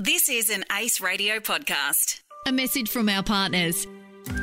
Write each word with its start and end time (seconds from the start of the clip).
This 0.00 0.28
is 0.28 0.48
an 0.48 0.64
Ace 0.78 1.00
Radio 1.00 1.40
podcast. 1.40 2.20
A 2.46 2.52
message 2.52 2.88
from 2.88 3.08
our 3.08 3.24
partners. 3.24 3.84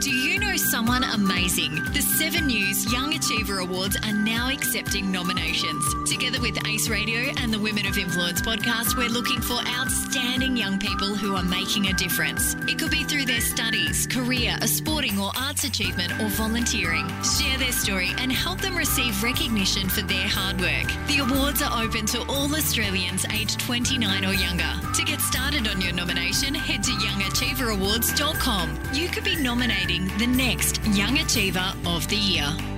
Do 0.01 0.09
you 0.09 0.39
know 0.39 0.57
someone 0.57 1.03
amazing? 1.03 1.75
The 1.93 2.01
Seven 2.01 2.47
News 2.47 2.91
Young 2.91 3.13
Achiever 3.13 3.59
Awards 3.59 3.95
are 4.03 4.11
now 4.11 4.49
accepting 4.49 5.11
nominations. 5.11 5.85
Together 6.09 6.41
with 6.41 6.57
Ace 6.67 6.89
Radio 6.89 7.31
and 7.37 7.53
the 7.53 7.59
Women 7.59 7.85
of 7.85 7.97
Influence 7.97 8.41
podcast, 8.41 8.97
we're 8.97 9.09
looking 9.09 9.41
for 9.41 9.59
outstanding 9.67 10.57
young 10.57 10.79
people 10.79 11.15
who 11.15 11.35
are 11.35 11.43
making 11.43 11.87
a 11.87 11.93
difference. 11.93 12.55
It 12.67 12.79
could 12.79 12.91
be 12.91 13.03
through 13.03 13.25
their 13.25 13.41
studies, 13.41 14.07
career, 14.07 14.57
a 14.61 14.67
sporting 14.67 15.19
or 15.19 15.31
arts 15.37 15.63
achievement, 15.63 16.11
or 16.19 16.29
volunteering. 16.29 17.07
Share 17.23 17.57
their 17.59 17.71
story 17.71 18.09
and 18.17 18.31
help 18.31 18.59
them 18.59 18.75
receive 18.75 19.21
recognition 19.23 19.87
for 19.87 20.01
their 20.01 20.27
hard 20.27 20.59
work. 20.59 20.87
The 21.07 21.19
awards 21.19 21.61
are 21.61 21.83
open 21.83 22.07
to 22.07 22.21
all 22.27 22.53
Australians 22.55 23.25
aged 23.31 23.59
29 23.59 24.25
or 24.25 24.33
younger. 24.33 24.73
To 24.95 25.03
get 25.03 25.19
started 25.19 25.67
on 25.67 25.81
your 25.81 25.91
nomination, 25.91 26.53
head 26.53 26.81
to 26.83 26.91
youngachiever.awards.com. 26.91 28.79
You 28.93 29.09
could 29.09 29.25
be 29.25 29.35
nominating 29.35 30.07
the 30.17 30.25
next 30.25 30.81
Young 30.85 31.19
Achiever 31.19 31.73
of 31.85 32.07
the 32.07 32.15
Year. 32.15 32.74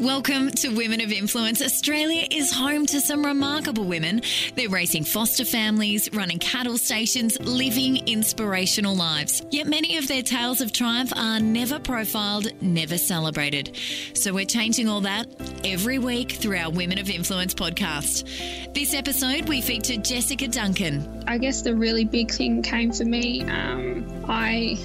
Welcome 0.00 0.50
to 0.50 0.76
Women 0.76 1.00
of 1.00 1.10
Influence. 1.10 1.62
Australia 1.62 2.26
is 2.30 2.52
home 2.52 2.84
to 2.84 3.00
some 3.00 3.24
remarkable 3.24 3.84
women. 3.84 4.20
They're 4.54 4.68
raising 4.68 5.04
foster 5.04 5.46
families, 5.46 6.12
running 6.12 6.38
cattle 6.38 6.76
stations, 6.76 7.40
living 7.40 8.06
inspirational 8.06 8.94
lives. 8.94 9.40
Yet 9.50 9.66
many 9.66 9.96
of 9.96 10.06
their 10.06 10.20
tales 10.20 10.60
of 10.60 10.70
triumph 10.70 11.14
are 11.16 11.40
never 11.40 11.78
profiled, 11.78 12.48
never 12.60 12.98
celebrated. 12.98 13.74
So 14.12 14.34
we're 14.34 14.44
changing 14.44 14.86
all 14.86 15.00
that 15.00 15.28
every 15.64 15.98
week 15.98 16.32
through 16.32 16.58
our 16.58 16.70
Women 16.70 16.98
of 16.98 17.08
Influence 17.08 17.54
podcast. 17.54 18.74
This 18.74 18.92
episode, 18.92 19.48
we 19.48 19.62
feature 19.62 19.96
Jessica 19.96 20.46
Duncan. 20.46 21.24
I 21.26 21.38
guess 21.38 21.62
the 21.62 21.74
really 21.74 22.04
big 22.04 22.30
thing 22.30 22.60
came 22.60 22.92
for 22.92 23.06
me. 23.06 23.44
Um, 23.44 24.06
I 24.28 24.76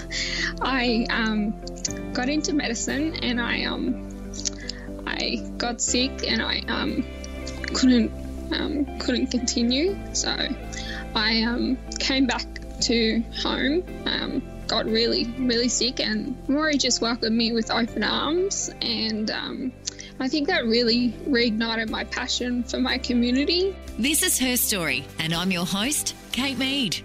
I 0.60 1.06
um, 1.08 1.54
got 2.12 2.28
into 2.28 2.52
medicine 2.52 3.14
and 3.22 3.40
I 3.40 3.64
um, 3.64 4.13
I 5.14 5.36
got 5.58 5.80
sick 5.80 6.26
and 6.26 6.42
I 6.42 6.62
um, 6.68 7.04
couldn't 7.74 8.10
um, 8.52 8.98
couldn't 8.98 9.28
continue. 9.28 9.96
So 10.12 10.30
I 11.14 11.42
um, 11.42 11.78
came 11.98 12.26
back 12.26 12.46
to 12.82 13.22
home. 13.42 13.82
Um, 14.06 14.42
got 14.66 14.86
really 14.86 15.24
really 15.38 15.68
sick 15.68 16.00
and 16.00 16.34
Moree 16.48 16.80
just 16.80 17.02
welcomed 17.02 17.36
me 17.36 17.52
with 17.52 17.70
open 17.70 18.02
arms 18.02 18.70
and 18.80 19.30
um, 19.30 19.72
I 20.20 20.28
think 20.28 20.48
that 20.48 20.64
really 20.64 21.10
reignited 21.28 21.90
my 21.90 22.04
passion 22.04 22.62
for 22.62 22.78
my 22.78 22.98
community. 22.98 23.74
This 23.98 24.22
is 24.22 24.38
her 24.38 24.56
story, 24.56 25.04
and 25.18 25.34
I'm 25.34 25.50
your 25.50 25.66
host, 25.66 26.14
Kate 26.32 26.56
Meade. 26.56 27.02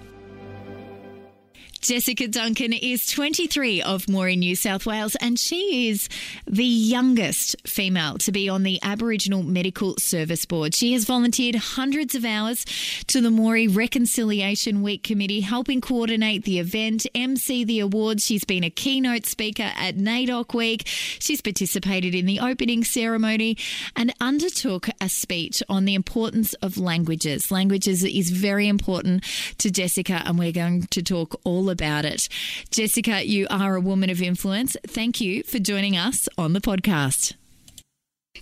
Jessica 1.81 2.27
Duncan 2.27 2.73
is 2.73 3.07
23 3.07 3.81
of 3.81 4.05
Moree, 4.07 4.37
New 4.37 4.55
South 4.55 4.85
Wales, 4.85 5.15
and 5.21 5.39
she 5.39 5.89
is 5.89 6.09
the 6.45 6.65
youngest 6.65 7.55
female 7.65 8.17
to 8.17 8.33
be 8.33 8.49
on 8.49 8.63
the 8.63 8.79
Aboriginal 8.83 9.43
Medical 9.43 9.95
Service 9.97 10.43
Board. 10.45 10.75
She 10.75 10.91
has 10.91 11.05
volunteered 11.05 11.55
hundreds 11.55 12.15
of 12.15 12.25
hours 12.25 12.65
to 13.07 13.21
the 13.21 13.29
Moree 13.29 13.73
Reconciliation 13.73 14.81
Week 14.81 15.03
Committee, 15.03 15.39
helping 15.39 15.79
coordinate 15.79 16.43
the 16.43 16.59
event, 16.59 17.07
MC 17.15 17.63
the 17.63 17.79
awards. 17.79 18.25
She's 18.25 18.43
been 18.43 18.65
a 18.65 18.69
keynote 18.69 19.25
speaker 19.25 19.71
at 19.77 19.95
NAIDOC 19.95 20.53
Week. 20.53 20.83
She's 20.85 21.41
participated 21.41 22.13
in 22.13 22.25
the 22.25 22.41
opening 22.41 22.83
ceremony 22.83 23.57
and 23.95 24.13
undertook 24.19 24.89
a 24.99 25.07
speech 25.07 25.63
on 25.69 25.85
the 25.85 25.95
importance 25.95 26.53
of 26.55 26.77
languages. 26.77 27.51
Languages 27.51 28.03
is 28.03 28.31
very 28.31 28.67
important 28.67 29.23
to 29.59 29.71
Jessica, 29.71 30.23
and 30.25 30.37
we're 30.37 30.51
going 30.51 30.83
to 30.87 31.01
talk 31.01 31.39
all 31.45 31.68
about 31.69 32.05
it. 32.05 32.29
Jessica, 32.71 33.25
you 33.25 33.47
are 33.49 33.75
a 33.75 33.81
woman 33.81 34.09
of 34.09 34.21
influence. 34.21 34.75
Thank 34.85 35.21
you 35.21 35.43
for 35.43 35.59
joining 35.59 35.95
us 35.97 36.27
on 36.37 36.53
the 36.53 36.61
podcast. 36.61 37.33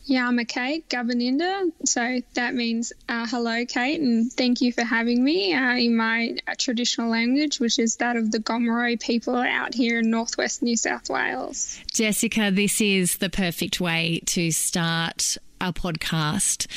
Yeah, 0.03 0.27
I'm 0.27 0.39
a 0.39 0.45
Kate 0.45 0.87
Gavaninda. 0.89 1.71
So 1.85 2.21
that 2.33 2.55
means 2.55 2.93
uh, 3.09 3.27
hello, 3.27 3.65
Kate, 3.65 3.99
and 3.99 4.31
thank 4.31 4.61
you 4.61 4.71
for 4.71 4.83
having 4.83 5.23
me 5.23 5.53
uh, 5.53 5.75
in 5.75 5.95
my 5.95 6.37
uh, 6.47 6.55
traditional 6.57 7.09
language, 7.09 7.59
which 7.59 7.77
is 7.77 7.97
that 7.97 8.15
of 8.15 8.31
the 8.31 8.39
Gomeroi 8.39 8.99
people 8.99 9.35
out 9.35 9.73
here 9.73 9.99
in 9.99 10.09
northwest 10.09 10.61
New 10.61 10.77
South 10.77 11.09
Wales. 11.09 11.79
Jessica, 11.93 12.51
this 12.51 12.79
is 12.79 13.17
the 13.17 13.29
perfect 13.29 13.81
way 13.81 14.21
to 14.27 14.51
start 14.51 15.37
a 15.59 15.73
podcast. 15.73 16.67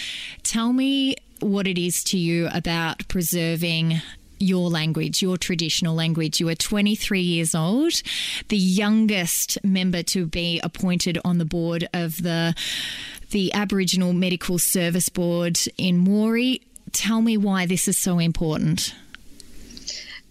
Tell 0.42 0.72
me 0.72 1.16
what 1.40 1.66
it 1.66 1.78
is 1.78 2.02
to 2.04 2.18
you 2.18 2.48
about 2.52 3.06
preserving 3.08 4.00
your 4.40 4.68
language, 4.68 5.22
your 5.22 5.36
traditional 5.36 5.94
language. 5.94 6.40
You 6.40 6.48
are 6.48 6.54
23 6.54 7.20
years 7.20 7.54
old, 7.54 8.02
the 8.48 8.56
youngest 8.56 9.58
member 9.62 10.02
to 10.04 10.26
be 10.26 10.60
appointed 10.62 11.18
on 11.24 11.38
the 11.38 11.44
board 11.44 11.88
of 11.92 12.22
the 12.22 12.54
the 13.30 13.52
Aboriginal 13.54 14.12
Medical 14.12 14.58
Service 14.58 15.08
Board 15.08 15.56
in 15.78 16.04
Moree. 16.04 16.62
Tell 16.90 17.22
me 17.22 17.36
why 17.36 17.66
this 17.66 17.86
is 17.86 17.96
so 17.96 18.18
important. 18.18 18.92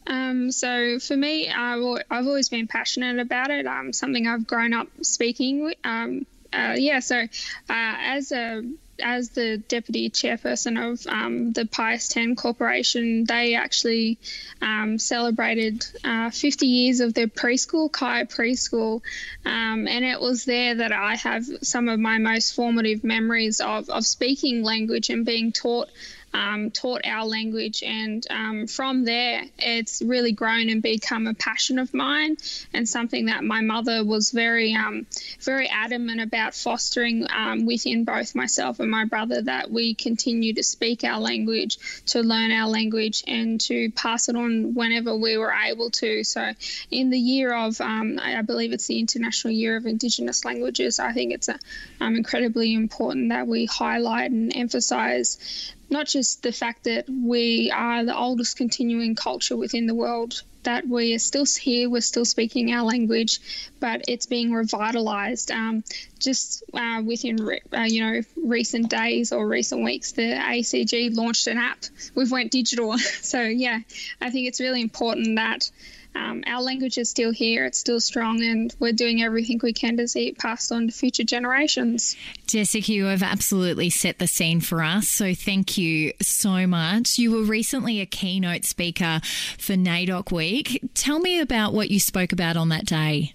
Um, 0.05 0.51
so 0.51 0.99
for 0.99 1.15
me, 1.15 1.49
I've, 1.49 2.03
I've 2.09 2.27
always 2.27 2.49
been 2.49 2.67
passionate 2.67 3.19
about 3.19 3.51
it. 3.51 3.65
Um, 3.67 3.93
something 3.93 4.27
I've 4.27 4.47
grown 4.47 4.73
up 4.73 4.87
speaking. 5.01 5.73
Um, 5.83 6.25
uh, 6.51 6.73
yeah, 6.75 6.99
so 6.99 7.19
uh, 7.19 7.27
as 7.69 8.31
a 8.31 8.63
as 9.01 9.29
the 9.29 9.57
deputy 9.57 10.09
chairperson 10.09 10.91
of 10.91 11.05
um, 11.07 11.51
the 11.53 11.65
Pius 11.65 12.15
X 12.15 12.41
Corporation, 12.41 13.25
they 13.25 13.55
actually 13.55 14.19
um, 14.61 14.97
celebrated 14.97 15.85
uh, 16.03 16.29
50 16.29 16.65
years 16.65 16.99
of 16.99 17.13
their 17.13 17.27
preschool, 17.27 17.91
Kaya 17.91 18.25
Preschool, 18.25 19.01
um, 19.45 19.87
and 19.87 20.05
it 20.05 20.19
was 20.19 20.45
there 20.45 20.75
that 20.75 20.91
I 20.91 21.15
have 21.15 21.45
some 21.61 21.89
of 21.89 21.99
my 21.99 22.17
most 22.17 22.55
formative 22.55 23.03
memories 23.03 23.61
of, 23.61 23.89
of 23.89 24.05
speaking 24.05 24.63
language 24.63 25.09
and 25.09 25.25
being 25.25 25.51
taught 25.51 25.89
um, 26.33 26.71
taught 26.71 27.01
our 27.05 27.25
language. 27.25 27.83
And 27.83 28.25
um, 28.29 28.67
from 28.67 29.05
there, 29.05 29.43
it's 29.57 30.01
really 30.01 30.31
grown 30.31 30.69
and 30.69 30.81
become 30.81 31.27
a 31.27 31.33
passion 31.33 31.79
of 31.79 31.93
mine 31.93 32.37
and 32.73 32.87
something 32.87 33.25
that 33.25 33.43
my 33.43 33.61
mother 33.61 34.03
was 34.03 34.31
very, 34.31 34.73
um, 34.73 35.07
very 35.41 35.67
adamant 35.67 36.21
about 36.21 36.53
fostering 36.53 37.27
um, 37.29 37.65
within 37.65 38.03
both 38.03 38.35
myself 38.35 38.79
and 38.79 38.89
my 38.89 39.05
brother 39.05 39.41
that 39.41 39.71
we 39.71 39.93
continue 39.93 40.53
to 40.53 40.63
speak 40.63 41.03
our 41.03 41.19
language, 41.19 41.77
to 42.07 42.21
learn 42.21 42.51
our 42.51 42.67
language, 42.67 43.23
and 43.27 43.59
to 43.61 43.91
pass 43.91 44.29
it 44.29 44.35
on 44.35 44.73
whenever 44.73 45.15
we 45.15 45.37
were 45.37 45.53
able 45.53 45.89
to. 45.91 46.23
So, 46.23 46.51
in 46.91 47.09
the 47.09 47.19
year 47.19 47.53
of, 47.53 47.79
um, 47.81 48.19
I 48.21 48.41
believe 48.41 48.73
it's 48.73 48.87
the 48.87 48.99
International 48.99 49.53
Year 49.53 49.77
of 49.77 49.85
Indigenous 49.85 50.45
Languages, 50.45 50.99
I 50.99 51.13
think 51.13 51.33
it's 51.33 51.49
a, 51.49 51.59
um, 51.99 52.15
incredibly 52.15 52.73
important 52.73 53.29
that 53.29 53.47
we 53.47 53.65
highlight 53.65 54.31
and 54.31 54.55
emphasize 54.55 55.73
not 55.89 56.07
just 56.07 56.43
the 56.43 56.51
fact 56.51 56.83
that 56.83 57.05
we 57.09 57.71
are 57.71 58.05
the 58.05 58.15
oldest 58.15 58.57
continuing 58.57 59.15
culture 59.15 59.57
within 59.57 59.87
the 59.87 59.95
world, 59.95 60.43
that 60.63 60.87
we 60.87 61.15
are 61.15 61.19
still 61.19 61.45
here, 61.45 61.89
we're 61.89 62.01
still 62.01 62.25
speaking 62.25 62.71
our 62.73 62.83
language, 62.83 63.39
but 63.79 64.03
it's 64.07 64.25
being 64.25 64.51
revitalized. 64.51 65.51
Um, 65.51 65.83
just 66.19 66.63
uh, 66.73 67.01
within 67.03 67.37
re- 67.37 67.61
uh, 67.73 67.81
you 67.81 68.03
know 68.03 68.21
recent 68.43 68.89
days 68.89 69.31
or 69.31 69.47
recent 69.47 69.83
weeks, 69.83 70.11
the 70.11 70.33
ACG 70.33 71.15
launched 71.15 71.47
an 71.47 71.57
app. 71.57 71.85
We've 72.13 72.31
went 72.31 72.51
digital, 72.51 72.97
so 73.21 73.41
yeah, 73.41 73.79
I 74.21 74.29
think 74.29 74.47
it's 74.47 74.59
really 74.59 74.81
important 74.81 75.37
that 75.37 75.71
um, 76.15 76.43
our 76.47 76.61
language 76.61 76.97
is 76.97 77.09
still 77.09 77.31
here, 77.31 77.65
it's 77.65 77.77
still 77.77 77.99
strong, 77.99 78.43
and 78.43 78.73
we're 78.79 78.93
doing 78.93 79.21
everything 79.21 79.59
we 79.61 79.73
can 79.73 79.97
to 79.97 80.07
see 80.07 80.27
it 80.27 80.37
passed 80.37 80.71
on 80.71 80.87
to 80.87 80.93
future 80.93 81.23
generations. 81.23 82.15
Jessica, 82.47 82.91
you 82.91 83.05
have 83.05 83.23
absolutely 83.23 83.89
set 83.89 84.19
the 84.19 84.27
scene 84.27 84.59
for 84.59 84.81
us, 84.81 85.07
so 85.07 85.33
thank 85.33 85.77
you 85.77 86.13
so 86.21 86.65
much. 86.65 87.17
You 87.17 87.31
were 87.31 87.43
recently 87.43 88.01
a 88.01 88.05
keynote 88.05 88.65
speaker 88.65 89.21
for 89.57 89.73
NAIDOC 89.73 90.31
Week. 90.31 90.83
Tell 90.93 91.19
me 91.19 91.39
about 91.39 91.73
what 91.73 91.91
you 91.91 91.99
spoke 91.99 92.31
about 92.31 92.57
on 92.57 92.69
that 92.69 92.85
day. 92.85 93.33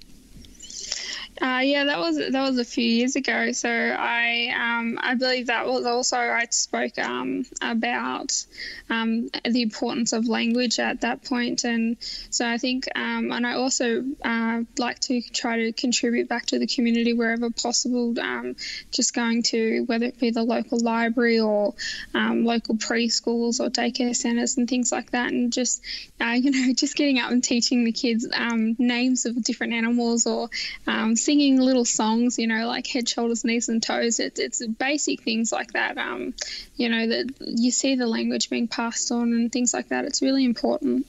Uh, 1.42 1.60
yeah, 1.64 1.84
that 1.84 1.98
was 1.98 2.16
that 2.16 2.48
was 2.48 2.58
a 2.58 2.64
few 2.64 2.84
years 2.84 3.16
ago. 3.16 3.50
So 3.50 3.68
I 3.68 4.52
um, 4.54 4.98
I 5.02 5.14
believe 5.16 5.48
that 5.48 5.66
was 5.66 5.84
also 5.84 6.16
I 6.16 6.46
spoke 6.50 6.96
um, 6.98 7.44
about 7.60 8.44
um, 8.88 9.28
the 9.44 9.62
importance 9.62 10.12
of 10.12 10.28
language 10.28 10.78
at 10.78 11.00
that 11.00 11.24
point, 11.24 11.64
and 11.64 11.96
so 12.30 12.48
I 12.48 12.58
think 12.58 12.86
um, 12.94 13.32
and 13.32 13.44
I 13.44 13.54
also 13.54 14.04
uh, 14.24 14.62
like 14.78 15.00
to 15.00 15.20
try 15.22 15.56
to 15.64 15.72
contribute 15.72 16.28
back 16.28 16.46
to 16.46 16.60
the 16.60 16.68
community 16.68 17.14
wherever 17.14 17.50
possible. 17.50 18.14
Um, 18.20 18.54
just 18.92 19.12
going 19.12 19.42
to 19.44 19.84
whether 19.86 20.06
it 20.06 20.20
be 20.20 20.30
the 20.30 20.44
local 20.44 20.78
library 20.78 21.40
or 21.40 21.74
um, 22.14 22.44
local 22.44 22.76
preschools 22.76 23.58
or 23.58 23.70
daycare 23.70 24.14
centres 24.14 24.56
and 24.56 24.68
things 24.68 24.92
like 24.92 25.10
that, 25.10 25.32
and 25.32 25.52
just 25.52 25.82
uh, 26.20 26.26
you 26.38 26.52
know 26.52 26.72
just 26.74 26.94
getting 26.94 27.18
up 27.18 27.32
and 27.32 27.42
teaching 27.42 27.84
the 27.84 27.92
kids 27.92 28.24
names 28.78 29.26
of 29.26 29.42
different 29.42 29.72
animals 29.72 30.26
or 30.26 30.48
singing 31.24 31.58
little 31.58 31.84
songs, 31.84 32.38
you 32.38 32.46
know, 32.46 32.66
like 32.66 32.86
head, 32.86 33.08
shoulders, 33.08 33.44
knees, 33.44 33.68
and 33.68 33.82
toes. 33.82 34.20
It, 34.20 34.38
it's 34.38 34.64
basic 34.64 35.22
things 35.22 35.50
like 35.52 35.72
that. 35.72 35.96
Um, 35.98 36.34
you 36.76 36.88
know, 36.88 37.06
that 37.06 37.34
you 37.40 37.70
see 37.70 37.94
the 37.94 38.06
language 38.06 38.50
being 38.50 38.68
passed 38.68 39.10
on 39.10 39.32
and 39.32 39.50
things 39.50 39.72
like 39.72 39.88
that. 39.88 40.04
It's 40.04 40.22
really 40.22 40.44
important. 40.44 41.06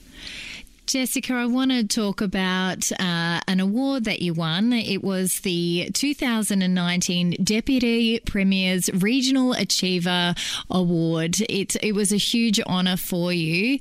Jessica, 0.86 1.34
I 1.34 1.46
want 1.46 1.72
to 1.72 1.84
talk 1.84 2.20
about 2.20 2.92
uh, 2.92 3.40
an 3.48 3.58
award 3.58 4.04
that 4.04 4.22
you 4.22 4.32
won. 4.32 4.72
It 4.72 5.02
was 5.02 5.40
the 5.40 5.90
2019 5.92 7.38
Deputy 7.42 8.20
Premier's 8.20 8.88
Regional 8.94 9.52
Achiever 9.52 10.36
Award. 10.70 11.40
It, 11.48 11.74
it 11.82 11.96
was 11.96 12.12
a 12.12 12.16
huge 12.16 12.60
honour 12.60 12.96
for 12.96 13.32
you. 13.32 13.80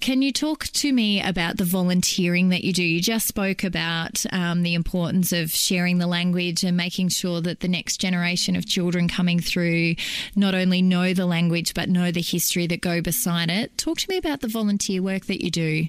Can 0.00 0.22
you 0.22 0.32
talk 0.32 0.64
to 0.64 0.92
me 0.92 1.22
about 1.22 1.56
the 1.56 1.64
volunteering 1.64 2.48
that 2.48 2.64
you 2.64 2.72
do? 2.72 2.82
You 2.82 3.00
just 3.00 3.28
spoke 3.28 3.62
about 3.62 4.24
um, 4.32 4.64
the 4.64 4.74
importance 4.74 5.32
of 5.32 5.52
sharing 5.52 5.98
the 5.98 6.08
language 6.08 6.64
and 6.64 6.76
making 6.76 7.10
sure 7.10 7.40
that 7.42 7.60
the 7.60 7.68
next 7.68 7.98
generation 7.98 8.56
of 8.56 8.66
children 8.66 9.06
coming 9.06 9.38
through 9.38 9.94
not 10.34 10.56
only 10.56 10.82
know 10.82 11.14
the 11.14 11.26
language 11.26 11.74
but 11.74 11.88
know 11.88 12.10
the 12.10 12.20
history 12.20 12.66
that 12.66 12.80
go 12.80 13.00
beside 13.00 13.50
it. 13.50 13.78
Talk 13.78 13.98
to 13.98 14.06
me 14.08 14.16
about 14.16 14.40
the 14.40 14.48
volunteer 14.48 15.00
work 15.00 15.26
that 15.26 15.44
you 15.44 15.52
do. 15.52 15.86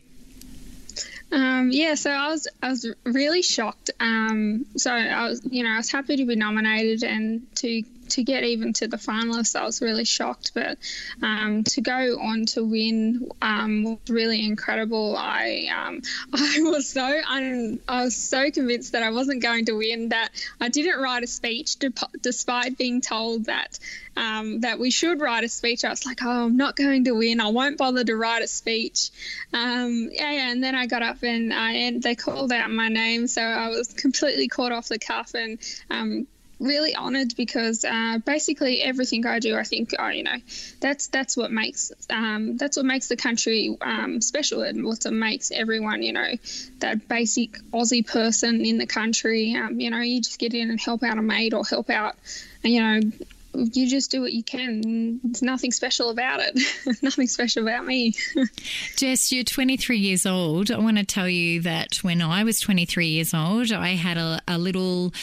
Um, 1.32 1.70
yeah, 1.72 1.96
so 1.96 2.12
I 2.12 2.30
was 2.30 2.48
I 2.62 2.70
was 2.70 2.86
really 3.06 3.42
shocked. 3.42 3.92
Um, 4.00 4.66
so 4.76 4.92
I 4.92 5.30
was 5.30 5.42
you 5.50 5.64
know 5.64 5.72
I 5.72 5.78
was 5.78 5.90
happy 5.92 6.18
to 6.18 6.26
be 6.26 6.36
nominated 6.36 7.04
and 7.04 7.44
to 7.58 7.84
to 8.12 8.24
get 8.24 8.44
even 8.44 8.74
to 8.74 8.88
the 8.88 8.98
finalists, 8.98 9.56
I 9.56 9.66
was 9.66 9.82
really 9.82 10.06
shocked. 10.06 10.52
But 10.54 10.78
um, 11.22 11.64
to 11.66 11.82
go 11.82 12.20
on 12.20 12.46
to 12.48 12.64
win 12.64 13.30
um, 13.42 13.84
was 13.84 14.00
really 14.10 14.46
incredible. 14.46 15.16
I 15.18 15.68
um, 15.76 16.02
I 16.34 16.60
was 16.62 16.90
so 16.90 17.22
un- 17.28 17.80
I 17.88 18.04
was 18.04 18.16
so 18.16 18.52
convinced 18.52 18.94
that 18.94 19.04
I 19.04 19.12
wasn't 19.12 19.42
going 19.42 19.66
to 19.66 19.74
win 19.74 20.10
that 20.10 20.30
I 20.60 20.70
didn't 20.70 21.00
write 21.02 21.24
a 21.24 21.28
speech 21.28 21.78
de- 21.78 21.94
despite 22.22 22.78
being 22.78 23.02
told 23.02 23.46
that 23.46 23.80
um, 24.16 24.62
that 24.62 24.80
we 24.80 24.92
should 24.92 25.22
write 25.22 25.44
a 25.44 25.50
speech. 25.50 25.86
I 25.86 25.90
was 25.90 26.06
like, 26.06 26.24
oh, 26.24 26.46
I'm 26.46 26.58
not 26.58 26.76
going 26.76 27.06
to 27.06 27.12
win. 27.12 27.40
I 27.40 27.50
won't 27.50 27.78
bother 27.78 28.04
to 28.04 28.16
write 28.16 28.44
a 28.44 28.48
speech. 28.48 29.10
Um, 29.54 30.10
yeah, 30.12 30.32
yeah, 30.32 30.52
and 30.52 30.64
then 30.64 30.76
I 30.76 30.88
got 30.88 31.02
up 31.02 31.24
and, 31.24 31.54
I, 31.54 31.72
and 31.74 32.04
they 32.04 32.16
called 32.16 32.52
out 32.52 32.70
my 32.70 32.90
name, 32.90 33.28
so 33.28 33.42
I 33.42 33.70
was 33.70 33.94
completely 33.94 34.48
caught 34.48 34.72
off 34.72 34.88
the 34.88 35.00
cuff 35.00 35.34
and 35.34 35.60
um, 35.90 36.28
really 36.62 36.96
honoured 36.96 37.36
because 37.36 37.84
uh, 37.84 38.20
basically 38.26 38.82
everything 38.82 39.26
I 39.26 39.40
do, 39.40 39.58
I 39.58 39.64
think, 39.64 39.94
oh, 39.98 40.08
you 40.08 40.24
know, 40.24 40.38
that's 40.80 41.08
that's 41.08 41.36
what 41.36 41.52
makes 41.52 41.92
um, 42.10 42.58
that's 42.58 42.78
what 42.78 42.86
makes 42.86 43.08
the 43.08 43.18
country 43.18 43.76
um, 43.82 44.22
special 44.22 44.62
and 44.62 44.86
what 44.86 45.06
makes 45.12 45.52
everyone, 45.52 46.04
you 46.04 46.14
know, 46.14 46.34
that 46.80 47.08
basic 47.08 47.54
Aussie 47.72 48.08
person 48.08 48.64
in 48.64 48.78
the 48.78 48.86
country. 48.86 49.56
Um, 49.56 49.80
you 49.80 49.90
know, 49.90 50.00
you 50.00 50.22
just 50.22 50.40
get 50.40 50.54
in 50.54 50.70
and 50.70 50.80
help 50.80 51.04
out 51.04 51.18
a 51.18 51.22
mate 51.22 51.54
or 51.54 51.66
help 51.66 51.90
out, 51.90 52.16
you 52.64 52.82
know, 52.82 53.12
you 53.54 53.88
just 53.88 54.12
do 54.12 54.22
what 54.22 54.34
you 54.34 54.44
can. 54.44 55.20
There's 55.24 55.42
nothing 55.42 55.72
special 55.72 56.10
about 56.10 56.40
it. 56.42 56.60
nothing 57.02 57.28
special 57.28 57.64
about 57.64 57.86
me. 57.86 58.14
Jess, 58.96 59.32
you're 59.32 59.44
23 59.44 59.98
years 59.98 60.26
old. 60.26 60.72
I 60.72 60.78
want 60.78 60.98
to 60.98 61.06
tell 61.06 61.28
you 61.28 61.62
that 61.62 61.98
when 61.98 62.22
I 62.22 62.44
was 62.44 62.60
23 62.60 63.08
years 63.08 63.34
old, 63.34 63.72
I 63.72 63.90
had 63.90 64.18
a, 64.18 64.42
a 64.48 64.58
little 64.58 65.14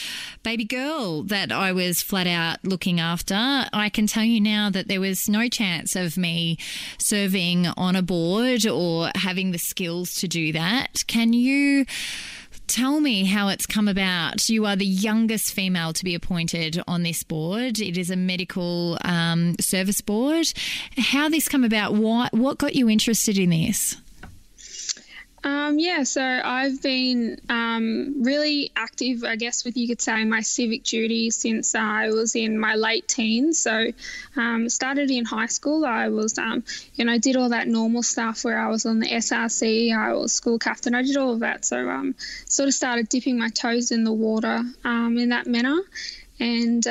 baby 0.43 0.65
girl 0.65 1.23
that 1.23 1.51
I 1.51 1.71
was 1.71 2.01
flat 2.01 2.27
out 2.27 2.63
looking 2.63 2.99
after. 2.99 3.35
I 3.35 3.89
can 3.93 4.07
tell 4.07 4.23
you 4.23 4.39
now 4.39 4.69
that 4.69 4.87
there 4.87 5.01
was 5.01 5.27
no 5.27 5.47
chance 5.47 5.95
of 5.95 6.17
me 6.17 6.57
serving 6.97 7.67
on 7.67 7.95
a 7.95 8.01
board 8.01 8.65
or 8.67 9.09
having 9.15 9.51
the 9.51 9.59
skills 9.59 10.15
to 10.15 10.27
do 10.27 10.51
that. 10.53 11.03
Can 11.07 11.33
you? 11.33 11.85
Tell 12.69 12.99
me 12.99 13.25
how 13.25 13.47
it's 13.47 13.65
come 13.65 13.87
about. 13.87 14.47
You 14.47 14.67
are 14.67 14.75
the 14.75 14.85
youngest 14.85 15.53
female 15.53 15.91
to 15.91 16.03
be 16.03 16.13
appointed 16.13 16.79
on 16.87 17.01
this 17.01 17.23
board. 17.23 17.79
It 17.79 17.97
is 17.97 18.11
a 18.11 18.15
medical 18.15 18.99
um, 19.03 19.55
service 19.59 20.01
board. 20.01 20.45
How 20.95 21.29
this 21.29 21.49
come 21.49 21.63
about? 21.63 21.95
What 21.95 22.31
what 22.31 22.59
got 22.59 22.75
you 22.75 22.87
interested 22.87 23.39
in 23.39 23.49
this? 23.49 23.97
Um, 25.43 25.79
yeah, 25.79 26.03
so 26.03 26.21
I've 26.21 26.81
been 26.81 27.39
um, 27.47 28.23
really 28.23 28.71
active, 28.75 29.23
I 29.23 29.37
guess, 29.37 29.63
with 29.63 29.77
you 29.77 29.87
could 29.87 30.01
say 30.01 30.25
my 30.25 30.41
civic 30.41 30.83
duty 30.83 31.31
since 31.31 31.75
I 31.75 32.09
was 32.09 32.35
in 32.35 32.59
my 32.59 32.75
late 32.75 33.07
teens. 33.07 33.57
So, 33.57 33.91
um, 34.35 34.67
started 34.67 35.09
in 35.09 35.23
high 35.25 35.45
school. 35.45 35.85
I 35.85 36.09
was, 36.09 36.37
um, 36.37 36.63
you 36.95 37.05
know, 37.05 37.17
did 37.17 37.37
all 37.37 37.49
that 37.49 37.67
normal 37.67 38.03
stuff 38.03 38.43
where 38.43 38.59
I 38.59 38.67
was 38.67 38.85
on 38.85 38.99
the 38.99 39.07
SRC, 39.07 39.95
I 39.95 40.13
was 40.13 40.33
school 40.33 40.59
captain, 40.59 40.93
I 40.93 41.03
did 41.03 41.15
all 41.15 41.33
of 41.33 41.39
that. 41.39 41.63
So, 41.63 41.89
um, 41.89 42.15
sort 42.45 42.67
of 42.67 42.73
started 42.73 43.07
dipping 43.07 43.39
my 43.39 43.49
toes 43.49 43.91
in 43.91 44.03
the 44.03 44.13
water 44.13 44.63
um, 44.83 45.17
in 45.17 45.29
that 45.29 45.47
manner. 45.47 45.79
And 46.39 46.85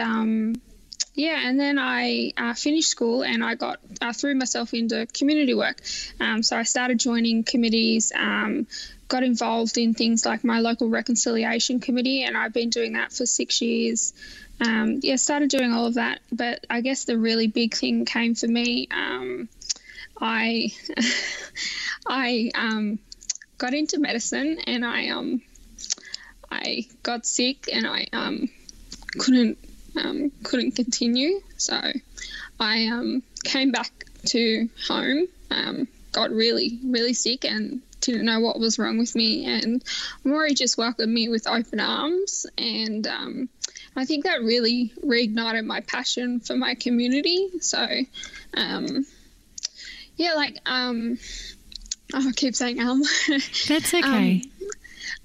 yeah, 1.18 1.48
and 1.48 1.58
then 1.58 1.80
I 1.80 2.32
uh, 2.36 2.54
finished 2.54 2.88
school 2.88 3.24
and 3.24 3.42
I 3.42 3.56
got 3.56 3.80
uh, 4.00 4.12
threw 4.12 4.36
myself 4.36 4.72
into 4.72 5.04
community 5.06 5.52
work. 5.52 5.82
Um, 6.20 6.44
so 6.44 6.56
I 6.56 6.62
started 6.62 7.00
joining 7.00 7.42
committees, 7.42 8.12
um, 8.14 8.68
got 9.08 9.24
involved 9.24 9.78
in 9.78 9.94
things 9.94 10.24
like 10.24 10.44
my 10.44 10.60
local 10.60 10.88
reconciliation 10.88 11.80
committee, 11.80 12.22
and 12.22 12.36
I've 12.36 12.52
been 12.52 12.70
doing 12.70 12.92
that 12.92 13.12
for 13.12 13.26
six 13.26 13.60
years. 13.60 14.14
Um, 14.60 15.00
yeah, 15.02 15.16
started 15.16 15.50
doing 15.50 15.72
all 15.72 15.86
of 15.86 15.94
that, 15.94 16.20
but 16.30 16.64
I 16.70 16.82
guess 16.82 17.04
the 17.04 17.18
really 17.18 17.48
big 17.48 17.74
thing 17.74 18.04
came 18.04 18.36
for 18.36 18.46
me. 18.46 18.86
Um, 18.92 19.48
I 20.20 20.72
I 22.06 22.52
um, 22.54 23.00
got 23.58 23.74
into 23.74 23.98
medicine 23.98 24.60
and 24.68 24.86
I 24.86 25.08
um 25.08 25.42
I 26.48 26.86
got 27.02 27.26
sick 27.26 27.68
and 27.72 27.88
I 27.88 28.06
um 28.12 28.48
couldn't 29.18 29.58
um, 29.98 30.30
couldn't 30.42 30.72
continue. 30.72 31.40
So 31.56 31.80
I 32.60 32.86
um, 32.86 33.22
came 33.44 33.70
back 33.70 33.90
to 34.26 34.68
home, 34.86 35.26
um, 35.50 35.88
got 36.12 36.30
really, 36.30 36.78
really 36.84 37.14
sick, 37.14 37.44
and 37.44 37.82
didn't 38.00 38.24
know 38.24 38.40
what 38.40 38.58
was 38.58 38.78
wrong 38.78 38.98
with 38.98 39.14
me. 39.14 39.46
And 39.46 39.82
Moree 40.24 40.56
just 40.56 40.78
welcomed 40.78 41.12
me 41.12 41.28
with 41.28 41.46
open 41.46 41.80
arms. 41.80 42.46
And 42.56 43.06
um, 43.06 43.48
I 43.96 44.04
think 44.04 44.24
that 44.24 44.42
really 44.42 44.92
reignited 45.04 45.64
my 45.64 45.80
passion 45.80 46.40
for 46.40 46.56
my 46.56 46.74
community. 46.74 47.48
So, 47.60 47.86
um, 48.54 49.06
yeah, 50.16 50.34
like, 50.34 50.58
um, 50.66 51.18
oh, 52.14 52.28
I 52.28 52.32
keep 52.32 52.54
saying 52.54 52.80
um. 52.86 53.02
That's 53.68 53.94
okay. 53.94 54.42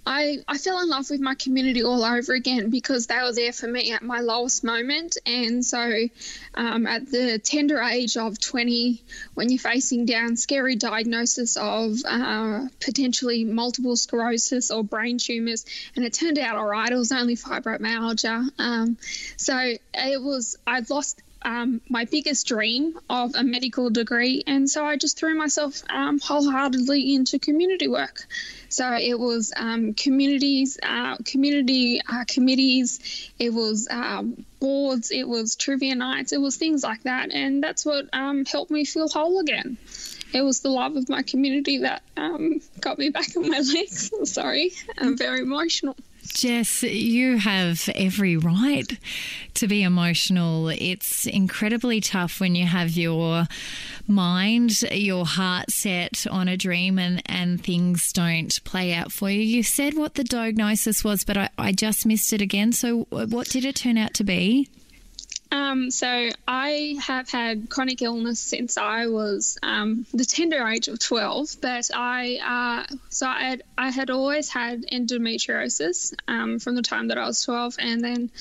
I, 0.06 0.40
I 0.48 0.58
fell 0.58 0.82
in 0.82 0.90
love 0.90 1.10
with 1.10 1.22
my 1.22 1.34
community 1.36 1.84
all 1.84 2.04
over 2.04 2.34
again 2.34 2.70
because 2.70 3.08
they 3.08 3.16
were 3.16 3.34
there 3.34 3.54
for 3.54 3.68
me 3.68 3.92
at 3.94 4.02
my 4.02 4.20
lowest 4.20 4.64
moment. 4.64 5.18
And 5.26 5.66
so, 5.66 6.08
um, 6.56 6.86
at 6.86 7.10
the 7.10 7.40
tender 7.40 7.82
age 7.82 8.18
of 8.18 8.40
20, 8.40 9.02
when 9.34 9.50
you're 9.50 9.60
facing 9.60 10.06
down 10.06 10.36
scary 10.36 10.76
diagnosis 10.76 11.56
of 11.56 11.98
uh, 12.06 12.68
potentially 12.82 13.46
multiple 13.46 13.96
sclerosis 13.96 14.72
or 14.72 14.84
brain 14.84 15.18
tumors, 15.18 15.66
and 15.96 16.04
it 16.04 16.14
turned 16.14 16.38
out 16.38 16.58
all 16.58 16.68
right, 16.68 16.92
it 16.92 16.96
was 16.96 17.12
only 17.12 17.36
fibromyalgia. 17.36 18.50
Um, 18.60 18.98
so, 19.38 19.58
it 19.94 20.22
was, 20.22 20.58
I'd 20.68 20.90
lost 20.90 21.22
um, 21.44 21.82
my 21.90 22.06
biggest 22.06 22.48
dream 22.48 23.00
of 23.10 23.36
a 23.36 23.44
medical 23.44 23.90
degree, 23.90 24.44
and 24.48 24.70
so 24.70 24.86
I 24.86 24.98
just 24.98 25.18
threw 25.18 25.36
myself 25.36 25.82
um, 25.90 26.20
wholeheartedly 26.20 27.14
into 27.14 27.40
community 27.40 27.88
work. 27.88 28.26
So 28.70 28.92
it 28.94 29.20
was 29.20 29.54
um, 29.56 29.94
communities, 29.94 30.80
uh, 30.82 31.18
community 31.26 32.02
uh, 32.08 32.26
committees, 32.28 33.32
it 33.38 33.54
was 33.54 33.88
uh, 33.90 34.24
boards, 34.60 35.12
it 35.12 35.28
was 35.28 35.56
trivia 35.56 35.96
nights, 35.96 36.32
it 36.32 36.42
was 36.42 36.58
things 36.58 36.84
like 36.84 37.04
that, 37.04 37.32
and 37.32 37.64
that's 37.64 37.86
what 37.86 38.08
um, 38.14 38.46
helped 38.46 38.72
me 38.72 38.86
feel 38.86 39.10
whole 39.10 39.40
again. 39.40 39.78
It 40.34 40.42
was 40.42 40.62
the 40.62 40.70
love 40.70 40.96
of 40.96 41.10
my 41.10 41.22
community 41.22 41.80
that 41.80 42.02
um, 42.18 42.62
got 42.82 42.98
me 42.98 43.10
back 43.10 43.38
on 43.38 43.48
my 43.48 43.60
legs. 43.60 44.12
Sorry, 44.32 44.72
I'm 44.98 45.16
very 45.16 45.42
emotional. 45.42 45.96
Jess, 46.26 46.84
you 46.84 47.38
have 47.38 47.90
every 47.96 48.38
right 48.38 48.98
to 49.56 49.68
be 49.68 49.84
emotional. 49.84 50.70
It's 50.70 51.26
incredibly 51.26 52.02
tough 52.02 52.40
when 52.40 52.56
you 52.56 52.66
have 52.66 52.92
your 52.92 53.46
mind, 54.08 54.82
your 54.92 55.26
heart 55.26 55.72
set 55.72 56.26
on 56.30 56.48
a 56.48 56.58
dream 56.58 56.98
and, 56.98 57.22
and 57.26 57.64
things 57.64 58.12
don't 58.14 58.64
play 58.64 58.94
out 58.94 59.12
for 59.12 59.30
you. 59.30 59.42
You 59.42 59.64
said 59.64 59.96
what 59.96 60.16
the 60.16 60.24
diagnosis 60.24 61.04
was, 61.04 61.24
but 61.24 61.38
I, 61.38 61.50
I 61.58 61.72
just 61.72 62.06
missed 62.06 62.34
it 62.34 62.42
again. 62.42 62.72
So, 62.72 63.08
uh, 63.12 63.26
what 63.28 63.50
did 63.50 63.66
it 63.66 63.76
turn 63.76 63.98
out 63.98 64.14
to 64.16 64.24
be? 64.24 64.70
Um, 65.54 65.92
so 65.92 66.30
I 66.48 66.98
have 67.00 67.30
had 67.30 67.70
chronic 67.70 68.02
illness 68.02 68.40
since 68.40 68.76
I 68.76 69.06
was 69.06 69.60
um, 69.62 70.08
the 70.12 70.26
tender 70.26 70.68
age 70.68 70.88
of 70.88 70.98
12, 70.98 71.58
but 71.62 71.92
I 71.94 72.88
uh, 72.90 72.96
so 73.10 73.28
I 73.28 73.44
had, 73.44 73.64
I 73.78 73.92
had 73.92 74.10
always 74.10 74.50
had 74.50 74.84
endometriosis 74.92 76.16
um, 76.28 76.58
from 76.58 76.74
the 76.74 76.82
time 76.82 77.10
that 77.10 77.20
I 77.20 77.28
was 77.28 77.44
12, 77.44 77.76
and 77.78 78.04
then 78.04 78.32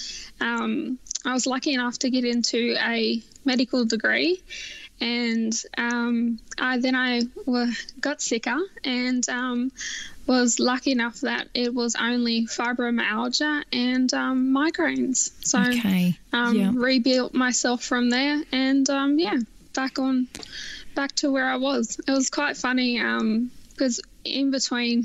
um, 0.40 0.98
I 1.22 1.34
was 1.34 1.46
lucky 1.46 1.74
enough 1.74 1.98
to 1.98 2.08
get 2.08 2.24
into 2.24 2.76
a 2.80 3.22
medical 3.44 3.84
degree, 3.84 4.42
and 4.98 5.52
um, 5.76 6.38
I, 6.58 6.78
then 6.78 6.94
I 6.94 7.22
got 8.00 8.22
sicker, 8.22 8.58
and 8.84 9.28
um, 9.28 9.70
was 10.26 10.58
lucky 10.60 10.92
enough 10.92 11.20
that 11.20 11.48
it 11.54 11.74
was 11.74 11.96
only 11.96 12.46
fibromyalgia 12.46 13.62
and 13.72 14.12
um, 14.14 14.54
migraines. 14.54 15.30
So 15.44 15.60
Okay. 15.60 16.14
um, 16.32 16.56
Yeah. 16.56 16.70
rebuilt 16.74 17.34
myself 17.34 17.82
from 17.82 18.10
there, 18.10 18.42
and 18.52 18.88
um, 18.88 19.18
yeah, 19.18 19.38
back 19.74 19.98
on, 19.98 20.28
back 20.94 21.14
to 21.16 21.30
where 21.30 21.48
I 21.48 21.56
was. 21.56 21.98
It 22.06 22.10
was 22.10 22.30
quite 22.30 22.56
funny 22.56 22.98
because 22.98 24.00
in 24.24 24.50
between, 24.50 25.04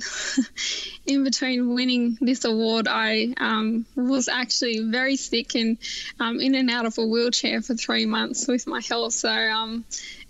in 1.06 1.24
between 1.24 1.74
winning 1.74 2.18
this 2.22 2.46
award, 2.46 2.88
I 2.88 3.34
um, 3.38 3.86
was 3.96 4.28
actually 4.28 4.80
very 4.92 5.16
sick 5.16 5.56
and 5.56 5.78
um, 6.20 6.40
in 6.40 6.54
and 6.56 6.70
out 6.70 6.86
of 6.86 6.98
a 6.98 7.06
wheelchair 7.06 7.62
for 7.62 7.76
three 7.76 8.06
months 8.06 8.48
with 8.48 8.68
my 8.68 8.82
health. 8.82 9.14
So 9.14 9.30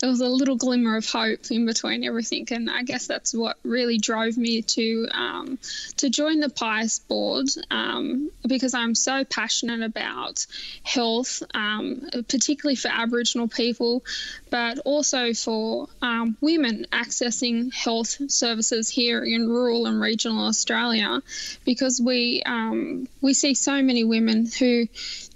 it 0.01 0.05
was 0.05 0.21
a 0.21 0.27
little 0.27 0.55
glimmer 0.55 0.95
of 0.95 1.09
hope 1.09 1.49
in 1.49 1.65
between 1.65 2.03
everything, 2.03 2.47
and 2.51 2.69
I 2.69 2.83
guess 2.83 3.07
that's 3.07 3.33
what 3.33 3.57
really 3.63 3.97
drove 3.97 4.37
me 4.37 4.61
to 4.61 5.07
um, 5.11 5.57
to 5.97 6.09
join 6.09 6.39
the 6.39 6.49
Pius 6.49 6.99
board 6.99 7.47
um, 7.71 8.29
because 8.47 8.75
I'm 8.75 8.93
so 8.93 9.23
passionate 9.23 9.81
about 9.81 10.45
health, 10.83 11.41
um, 11.55 12.09
particularly 12.27 12.75
for 12.75 12.89
Aboriginal 12.89 13.47
people, 13.47 14.03
but 14.51 14.77
also 14.79 15.33
for 15.33 15.87
um, 16.01 16.37
women 16.41 16.85
accessing 16.91 17.73
health 17.73 18.31
services 18.31 18.89
here 18.89 19.23
in 19.23 19.49
rural 19.49 19.87
and 19.87 19.99
regional 19.99 20.45
Australia, 20.45 21.23
because 21.65 21.99
we 21.99 22.43
um, 22.45 23.07
we 23.21 23.33
see 23.33 23.55
so 23.55 23.81
many 23.81 24.03
women 24.03 24.45
who 24.45 24.87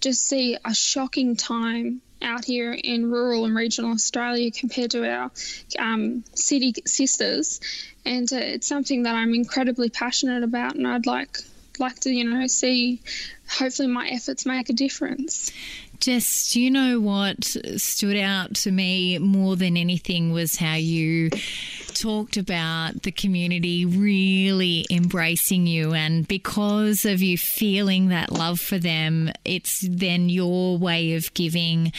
just 0.02 0.28
see 0.28 0.58
a 0.64 0.74
shocking 0.76 1.36
time 1.36 2.02
out 2.22 2.46
here 2.46 2.74
in 2.74 3.10
rural 3.10 3.46
and 3.46 3.56
regional 3.56 3.92
Australia 3.92 4.52
compared 4.52 4.92
to 4.92 5.10
our 5.10 5.32
um, 5.80 6.24
city 6.36 6.74
sisters, 6.86 7.60
and 8.06 8.32
uh, 8.32 8.38
it's 8.38 8.68
something 8.68 9.04
that 9.04 9.16
I'm 9.16 9.34
incredibly 9.34 9.90
passionate 9.90 10.44
about, 10.44 10.76
and 10.76 10.88
I'd 10.88 11.06
like 11.06 11.38
like 11.80 12.00
to 12.02 12.12
you 12.12 12.24
know 12.24 12.48
see 12.48 13.02
hopefully 13.50 13.88
my 13.88 14.08
efforts 14.10 14.46
make 14.46 14.70
a 14.70 14.74
difference. 14.74 15.52
Jess, 16.02 16.50
do 16.50 16.60
you 16.60 16.72
know 16.72 17.00
what 17.00 17.44
stood 17.44 18.18
out 18.18 18.56
to 18.56 18.72
me 18.72 19.20
more 19.20 19.56
than 19.56 19.78
anything 19.78 20.32
was 20.32 20.56
how 20.56 20.74
you 20.74 21.30
talked 21.94 22.38
about 22.38 23.04
the 23.04 23.12
community 23.12 23.86
really 23.86 24.88
embracing 24.90 25.68
you, 25.68 25.94
and 25.94 26.28
because 26.28 27.06
of 27.06 27.22
you 27.22 27.38
feeling 27.38 28.08
that 28.08 28.32
love 28.32 28.60
for 28.60 28.80
them, 28.80 29.30
it's 29.46 29.86
then 29.88 30.28
your 30.28 30.76
way 30.80 31.14
of 31.14 31.32
giving 31.36 31.94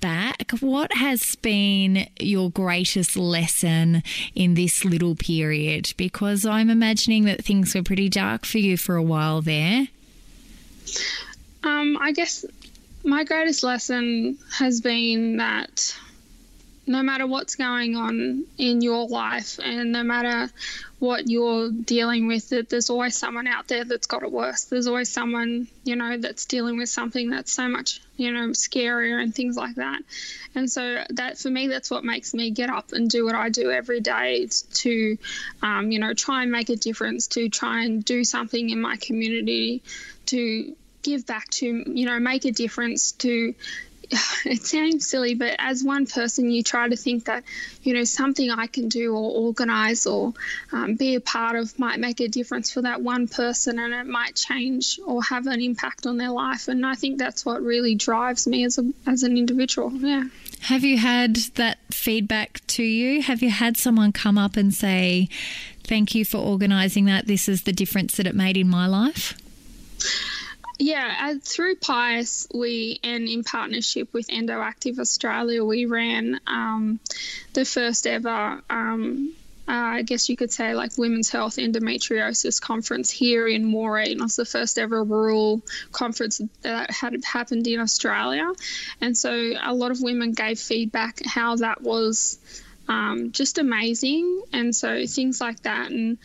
back. 0.00 0.52
What 0.60 0.92
has 0.92 1.34
been 1.34 2.06
your 2.20 2.52
greatest 2.52 3.16
lesson 3.16 4.04
in 4.36 4.54
this 4.54 4.84
little 4.84 5.16
period? 5.16 5.94
Because 5.96 6.46
I'm 6.46 6.70
imagining 6.70 7.24
that 7.24 7.44
things 7.44 7.74
were 7.74 7.82
pretty 7.82 8.08
dark 8.08 8.46
for 8.46 8.58
you 8.58 8.76
for 8.76 8.94
a 8.94 9.02
while 9.02 9.42
there. 9.42 9.88
Um, 11.64 11.98
I 12.00 12.12
guess 12.12 12.44
my 13.08 13.24
greatest 13.24 13.62
lesson 13.62 14.36
has 14.52 14.82
been 14.82 15.38
that 15.38 15.96
no 16.86 17.02
matter 17.02 17.26
what's 17.26 17.54
going 17.54 17.96
on 17.96 18.44
in 18.58 18.82
your 18.82 19.06
life 19.08 19.58
and 19.62 19.92
no 19.92 20.02
matter 20.02 20.50
what 20.98 21.28
you're 21.28 21.70
dealing 21.70 22.26
with, 22.26 22.50
that 22.50 22.68
there's 22.68 22.90
always 22.90 23.16
someone 23.16 23.46
out 23.46 23.66
there 23.68 23.84
that's 23.84 24.06
got 24.06 24.22
it 24.22 24.30
worse. 24.30 24.64
There's 24.64 24.86
always 24.86 25.10
someone, 25.10 25.68
you 25.84 25.96
know, 25.96 26.18
that's 26.18 26.44
dealing 26.44 26.76
with 26.76 26.88
something 26.90 27.30
that's 27.30 27.52
so 27.52 27.68
much, 27.68 28.02
you 28.16 28.30
know, 28.30 28.48
scarier 28.48 29.22
and 29.22 29.34
things 29.34 29.56
like 29.56 29.76
that. 29.76 30.02
And 30.54 30.70
so 30.70 31.04
that 31.10 31.38
for 31.38 31.50
me, 31.50 31.68
that's 31.68 31.90
what 31.90 32.04
makes 32.04 32.34
me 32.34 32.50
get 32.50 32.68
up 32.68 32.92
and 32.92 33.08
do 33.08 33.24
what 33.24 33.34
I 33.34 33.48
do 33.48 33.70
every 33.70 34.00
day 34.00 34.48
to, 34.74 35.18
um, 35.62 35.92
you 35.92 35.98
know, 35.98 36.12
try 36.12 36.42
and 36.42 36.52
make 36.52 36.68
a 36.68 36.76
difference, 36.76 37.28
to 37.28 37.48
try 37.48 37.84
and 37.84 38.04
do 38.04 38.22
something 38.24 38.68
in 38.68 38.80
my 38.80 38.96
community, 38.96 39.82
to 40.26 40.74
give 41.08 41.26
back 41.26 41.48
to, 41.50 41.66
you 41.66 42.06
know, 42.06 42.18
make 42.18 42.44
a 42.44 42.52
difference 42.52 43.12
to 43.12 43.54
it 44.44 44.62
sounds 44.62 45.06
silly, 45.06 45.34
but 45.34 45.54
as 45.58 45.84
one 45.84 46.06
person, 46.06 46.50
you 46.50 46.62
try 46.62 46.88
to 46.88 46.96
think 46.96 47.26
that, 47.26 47.44
you 47.82 47.94
know, 47.94 48.04
something 48.04 48.50
I 48.50 48.66
can 48.66 48.88
do 48.88 49.14
or 49.14 49.30
organize 49.46 50.06
or 50.06 50.32
um, 50.72 50.96
be 50.96 51.14
a 51.14 51.20
part 51.20 51.56
of 51.56 51.78
might 51.78 51.98
make 51.98 52.20
a 52.20 52.28
difference 52.28 52.70
for 52.70 52.82
that 52.82 53.02
one 53.02 53.28
person 53.28 53.78
and 53.78 53.92
it 53.92 54.06
might 54.06 54.34
change 54.34 54.98
or 55.06 55.22
have 55.22 55.46
an 55.46 55.60
impact 55.60 56.06
on 56.06 56.16
their 56.16 56.30
life. 56.30 56.68
And 56.68 56.86
I 56.86 56.94
think 56.94 57.18
that's 57.18 57.44
what 57.44 57.62
really 57.62 57.94
drives 57.94 58.46
me 58.46 58.64
as, 58.64 58.78
a, 58.78 58.90
as 59.06 59.22
an 59.22 59.36
individual. 59.36 59.92
Yeah. 59.92 60.24
Have 60.62 60.84
you 60.84 60.98
had 60.98 61.36
that 61.54 61.78
feedback 61.90 62.60
to 62.68 62.82
you? 62.82 63.22
Have 63.22 63.42
you 63.42 63.50
had 63.50 63.76
someone 63.76 64.12
come 64.12 64.38
up 64.38 64.56
and 64.56 64.72
say, 64.72 65.28
Thank 65.84 66.14
you 66.14 66.26
for 66.26 66.36
organising 66.36 67.06
that? 67.06 67.26
This 67.26 67.48
is 67.48 67.62
the 67.62 67.72
difference 67.72 68.16
that 68.18 68.26
it 68.26 68.34
made 68.34 68.58
in 68.58 68.68
my 68.68 68.86
life? 68.86 69.34
Yeah, 70.78 71.16
uh, 71.20 71.34
through 71.42 71.76
Pius, 71.76 72.46
we 72.54 73.00
and 73.02 73.28
in 73.28 73.42
partnership 73.42 74.14
with 74.14 74.28
EndoActive 74.28 75.00
Australia, 75.00 75.64
we 75.64 75.86
ran 75.86 76.38
um, 76.46 77.00
the 77.52 77.64
first 77.64 78.06
ever, 78.06 78.62
um, 78.70 79.34
uh, 79.66 79.72
I 79.72 80.02
guess 80.02 80.28
you 80.28 80.36
could 80.36 80.52
say, 80.52 80.74
like 80.74 80.96
Women's 80.96 81.30
Health 81.30 81.56
Endometriosis 81.56 82.60
Conference 82.60 83.10
here 83.10 83.48
in 83.48 83.64
Moree. 83.64 84.12
And 84.12 84.20
it 84.20 84.22
was 84.22 84.36
the 84.36 84.44
first 84.44 84.78
ever 84.78 85.02
rural 85.02 85.62
conference 85.90 86.40
that 86.62 86.92
had 86.92 87.24
happened 87.24 87.66
in 87.66 87.80
Australia, 87.80 88.48
and 89.00 89.16
so 89.16 89.54
a 89.60 89.74
lot 89.74 89.90
of 89.90 90.00
women 90.00 90.30
gave 90.30 90.60
feedback 90.60 91.20
how 91.26 91.56
that 91.56 91.82
was. 91.82 92.38
Um, 92.88 93.32
just 93.32 93.58
amazing. 93.58 94.42
And 94.52 94.74
so 94.74 95.06
things 95.06 95.40
like 95.40 95.62
that. 95.62 95.90
And 95.90 96.16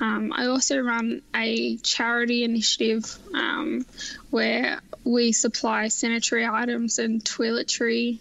um, 0.00 0.32
I 0.32 0.46
also 0.46 0.78
run 0.78 1.22
a 1.34 1.76
charity 1.78 2.44
initiative 2.44 3.18
um, 3.34 3.84
where 4.30 4.80
we 5.04 5.32
supply 5.32 5.88
sanitary 5.88 6.46
items 6.46 6.98
and 6.98 7.22
toiletry. 7.24 8.18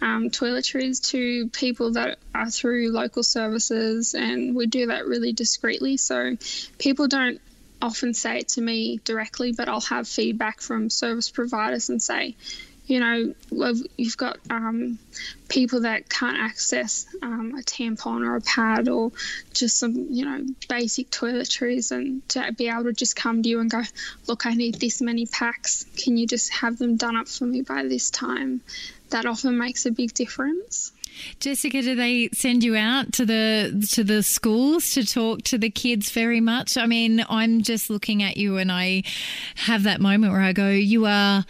Um, 0.00 0.30
toiletries 0.30 1.08
to 1.10 1.48
people 1.48 1.94
that 1.94 2.18
are 2.32 2.48
through 2.48 2.92
local 2.92 3.24
services, 3.24 4.14
and 4.14 4.54
we 4.54 4.68
do 4.68 4.86
that 4.86 5.08
really 5.08 5.32
discreetly. 5.32 5.96
So 5.96 6.36
people 6.78 7.08
don't 7.08 7.40
often 7.82 8.14
say 8.14 8.38
it 8.38 8.48
to 8.50 8.60
me 8.60 9.00
directly, 9.04 9.50
but 9.50 9.68
I'll 9.68 9.80
have 9.80 10.06
feedback 10.06 10.60
from 10.60 10.88
service 10.88 11.30
providers 11.30 11.88
and 11.88 12.00
say, 12.00 12.36
you 12.88 13.00
know, 13.00 13.34
you've 13.98 14.16
got 14.16 14.38
um, 14.48 14.98
people 15.48 15.82
that 15.82 16.08
can't 16.08 16.38
access 16.38 17.06
um, 17.22 17.54
a 17.58 17.62
tampon 17.62 18.26
or 18.26 18.36
a 18.36 18.40
pad 18.40 18.88
or 18.88 19.12
just 19.52 19.78
some, 19.78 20.06
you 20.10 20.24
know, 20.24 20.46
basic 20.68 21.10
toiletries, 21.10 21.92
and 21.92 22.26
to 22.30 22.50
be 22.56 22.68
able 22.68 22.84
to 22.84 22.94
just 22.94 23.14
come 23.14 23.42
to 23.42 23.48
you 23.48 23.60
and 23.60 23.70
go, 23.70 23.82
look, 24.26 24.46
I 24.46 24.54
need 24.54 24.76
this 24.76 25.02
many 25.02 25.26
packs. 25.26 25.84
Can 26.02 26.16
you 26.16 26.26
just 26.26 26.50
have 26.50 26.78
them 26.78 26.96
done 26.96 27.14
up 27.14 27.28
for 27.28 27.44
me 27.44 27.60
by 27.60 27.82
this 27.82 28.10
time? 28.10 28.62
That 29.10 29.26
often 29.26 29.58
makes 29.58 29.84
a 29.84 29.90
big 29.90 30.14
difference. 30.14 30.92
Jessica, 31.40 31.82
do 31.82 31.94
they 31.94 32.28
send 32.32 32.62
you 32.62 32.76
out 32.76 33.12
to 33.14 33.26
the 33.26 33.86
to 33.92 34.04
the 34.04 34.22
schools 34.22 34.90
to 34.92 35.04
talk 35.04 35.42
to 35.44 35.58
the 35.58 35.70
kids 35.70 36.10
very 36.10 36.40
much? 36.40 36.76
I 36.76 36.86
mean, 36.86 37.24
I'm 37.28 37.62
just 37.62 37.90
looking 37.90 38.22
at 38.22 38.36
you 38.36 38.56
and 38.58 38.70
I 38.70 39.02
have 39.56 39.82
that 39.82 40.00
moment 40.00 40.32
where 40.32 40.42
I 40.42 40.52
go, 40.52 40.68
you 40.68 41.06
are 41.06 41.44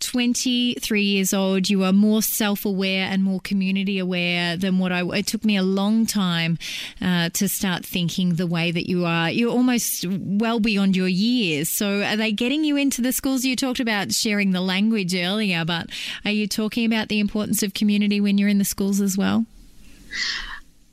23 0.00 1.02
years 1.02 1.32
old, 1.32 1.68
you 1.68 1.84
are 1.84 1.92
more 1.92 2.22
self 2.22 2.64
aware 2.64 3.04
and 3.04 3.22
more 3.22 3.40
community 3.40 3.98
aware 3.98 4.56
than 4.56 4.78
what 4.78 4.92
I. 4.92 5.04
It 5.16 5.26
took 5.26 5.44
me 5.44 5.56
a 5.56 5.62
long 5.62 6.06
time 6.06 6.58
uh, 7.00 7.28
to 7.30 7.48
start 7.48 7.84
thinking 7.84 8.34
the 8.34 8.46
way 8.46 8.70
that 8.70 8.88
you 8.88 9.04
are. 9.04 9.30
You're 9.30 9.52
almost 9.52 10.06
well 10.08 10.60
beyond 10.60 10.96
your 10.96 11.08
years. 11.08 11.68
So, 11.68 12.02
are 12.02 12.16
they 12.16 12.32
getting 12.32 12.64
you 12.64 12.76
into 12.76 13.02
the 13.02 13.12
schools? 13.12 13.44
You 13.44 13.56
talked 13.56 13.80
about 13.80 14.12
sharing 14.12 14.52
the 14.52 14.60
language 14.60 15.14
earlier, 15.14 15.64
but 15.64 15.90
are 16.24 16.30
you 16.30 16.48
talking 16.48 16.84
about 16.84 17.08
the 17.08 17.20
importance 17.20 17.62
of 17.62 17.74
community 17.74 18.20
when 18.20 18.38
you're 18.38 18.48
in 18.48 18.58
the 18.58 18.64
schools 18.64 19.00
as 19.00 19.16
well? 19.16 19.46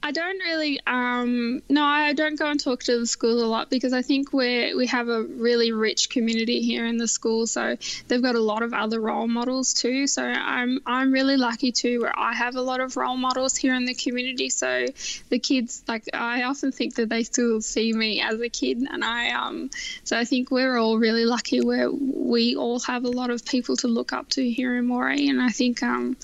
I 0.04 0.12
don't 0.12 0.38
really, 0.39 0.80
um, 0.86 1.62
no, 1.70 1.84
I 1.84 2.13
don't 2.13 2.38
go 2.38 2.50
and 2.50 2.60
talk 2.60 2.84
to 2.84 3.00
the 3.00 3.08
schools 3.08 3.42
a 3.42 3.46
lot 3.46 3.70
because 3.70 3.94
I 3.94 4.04
think 4.04 4.32
we 4.32 4.74
we 4.75 4.88
have 4.88 5.10
a 5.10 5.24
really 5.24 5.72
rich 5.72 6.10
community 6.10 6.62
here 6.62 6.86
in 6.86 6.98
the 6.98 7.08
school. 7.08 7.48
So 7.48 7.75
they've 8.08 8.22
got 8.22 8.36
a 8.36 8.39
lot 8.39 8.62
of 8.62 8.74
other 8.74 9.01
role 9.01 9.27
models 9.27 9.74
too. 9.74 10.08
So 10.08 10.24
I'm 10.24 10.80
I'm 10.86 11.12
really 11.12 11.36
lucky 11.36 11.72
too, 11.72 12.01
where 12.01 12.18
I 12.18 12.34
have 12.34 12.56
a 12.56 12.62
lot 12.62 12.80
of 12.80 12.96
role 12.96 13.18
models 13.18 13.58
here 13.58 13.74
in 13.74 13.86
the 13.86 13.96
community. 13.96 14.50
So 14.50 14.86
the 15.30 15.39
kids, 15.39 15.84
like 15.88 16.04
I 16.13 16.44
often 16.44 16.72
think 16.72 16.96
that 16.96 17.10
they 17.10 17.24
still 17.24 17.60
see 17.60 17.92
me 17.92 18.22
as 18.22 18.39
a 18.39 18.50
kid, 18.50 18.77
and 18.89 19.04
I 19.04 19.32
um, 19.32 19.72
so 20.04 20.18
I 20.18 20.25
think 20.25 20.51
we're 20.51 20.77
all 20.77 20.98
really 20.98 21.25
lucky 21.25 21.60
where 21.60 21.92
we 21.92 22.56
all 22.56 22.80
have 22.82 23.04
a 23.04 23.10
lot 23.10 23.32
of 23.32 23.44
people 23.44 23.75
to 23.77 23.88
look 23.88 24.13
up 24.13 24.30
to 24.30 24.50
here 24.50 24.77
in 24.77 24.88
Moree, 24.88 25.30
and 25.30 25.42
I 25.42 25.50
think 25.50 25.82
um, 25.82 26.16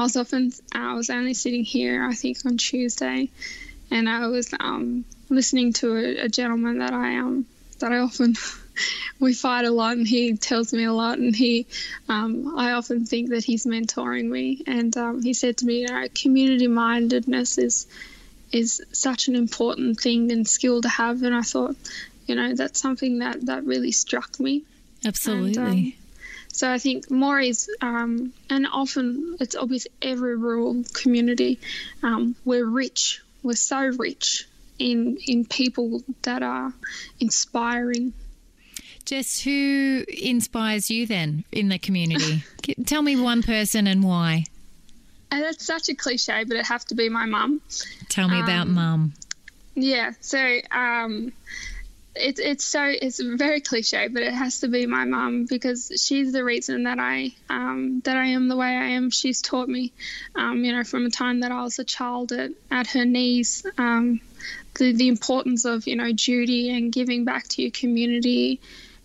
I 0.00 0.02
was 0.02 0.16
often 0.16 0.52
I 0.74 0.94
was 0.94 1.10
only 1.10 1.34
sitting 1.34 1.62
here 1.62 2.04
I 2.04 2.14
think 2.14 2.38
on 2.44 2.56
Tuesday, 2.56 3.28
and 3.90 4.08
I 4.08 4.26
was 4.26 4.52
um, 4.58 5.04
listening 5.28 5.72
to 5.74 5.96
a, 5.96 6.24
a, 6.24 6.28
gentleman 6.28 6.78
that 6.78 6.92
I 6.92 7.18
um 7.18 7.46
that 7.78 7.92
I 7.92 7.98
often 7.98 8.34
we 9.20 9.34
fight 9.34 9.64
a 9.64 9.70
lot 9.70 9.96
and 9.96 10.08
he 10.08 10.36
tells 10.36 10.72
me 10.72 10.84
a 10.84 10.92
lot 10.92 11.18
and 11.18 11.36
he 11.36 11.66
um, 12.08 12.58
I 12.58 12.72
often 12.72 13.06
think 13.06 13.30
that 13.30 13.44
he's 13.44 13.66
mentoring 13.66 14.28
me 14.28 14.62
and 14.66 14.96
um, 14.96 15.22
he 15.22 15.34
said 15.34 15.58
to 15.58 15.66
me 15.66 15.82
you 15.82 15.88
know 15.88 16.06
community 16.14 16.66
mindedness 16.66 17.58
is 17.58 17.86
is 18.52 18.82
such 18.92 19.28
an 19.28 19.36
important 19.36 20.00
thing 20.00 20.32
and 20.32 20.46
skill 20.46 20.80
to 20.82 20.88
have. 20.88 21.22
And 21.22 21.34
I 21.34 21.42
thought, 21.42 21.76
you 22.26 22.34
know, 22.34 22.54
that's 22.54 22.80
something 22.80 23.18
that 23.18 23.46
that 23.46 23.64
really 23.64 23.92
struck 23.92 24.38
me. 24.40 24.62
Absolutely. 25.04 25.56
And, 25.56 25.68
um, 25.68 25.92
so 26.60 26.70
I 26.70 26.76
think 26.76 27.10
Moree's, 27.10 27.70
um, 27.80 28.34
and 28.50 28.66
often 28.70 29.38
it's 29.40 29.56
obvious 29.56 29.86
every 30.02 30.36
rural 30.36 30.84
community, 30.92 31.58
um, 32.02 32.36
we're 32.44 32.66
rich. 32.66 33.22
We're 33.42 33.54
so 33.54 33.80
rich 33.80 34.46
in 34.78 35.16
in 35.26 35.46
people 35.46 36.02
that 36.20 36.42
are 36.42 36.74
inspiring. 37.18 38.12
Jess, 39.06 39.40
who 39.40 40.04
inspires 40.06 40.90
you 40.90 41.06
then 41.06 41.44
in 41.50 41.70
the 41.70 41.78
community? 41.78 42.44
Tell 42.84 43.00
me 43.00 43.16
one 43.16 43.42
person 43.42 43.86
and 43.86 44.04
why. 44.04 44.44
And 45.30 45.42
that's 45.42 45.64
such 45.64 45.88
a 45.88 45.94
cliche, 45.94 46.44
but 46.44 46.58
it 46.58 46.66
have 46.66 46.84
to 46.88 46.94
be 46.94 47.08
my 47.08 47.24
mum. 47.24 47.62
Tell 48.10 48.28
me 48.28 48.36
um, 48.36 48.44
about 48.44 48.68
mum. 48.68 49.14
Yeah, 49.76 50.12
so 50.20 50.58
um, 50.70 51.32
it's 52.14 52.40
it's 52.40 52.64
so 52.64 52.84
it's 52.84 53.20
very 53.20 53.60
cliche, 53.60 54.08
but 54.08 54.22
it 54.22 54.32
has 54.32 54.60
to 54.60 54.68
be 54.68 54.86
my 54.86 55.04
mum 55.04 55.46
because 55.48 55.92
she's 55.96 56.32
the 56.32 56.44
reason 56.44 56.84
that 56.84 56.98
I 56.98 57.34
um, 57.48 58.00
that 58.04 58.16
I 58.16 58.26
am 58.26 58.48
the 58.48 58.56
way 58.56 58.66
I 58.66 58.90
am. 58.90 59.10
She's 59.10 59.40
taught 59.40 59.68
me, 59.68 59.92
um, 60.34 60.64
you 60.64 60.72
know, 60.72 60.84
from 60.84 61.06
a 61.06 61.10
time 61.10 61.40
that 61.40 61.52
I 61.52 61.62
was 61.62 61.78
a 61.78 61.84
child 61.84 62.32
at, 62.32 62.50
at 62.70 62.88
her 62.88 63.04
knees, 63.04 63.64
um, 63.78 64.20
the 64.74 64.92
the 64.92 65.08
importance 65.08 65.64
of 65.64 65.86
you 65.86 65.96
know 65.96 66.12
duty 66.12 66.70
and 66.70 66.92
giving 66.92 67.24
back 67.24 67.46
to 67.48 67.62
your 67.62 67.70
community 67.70 68.60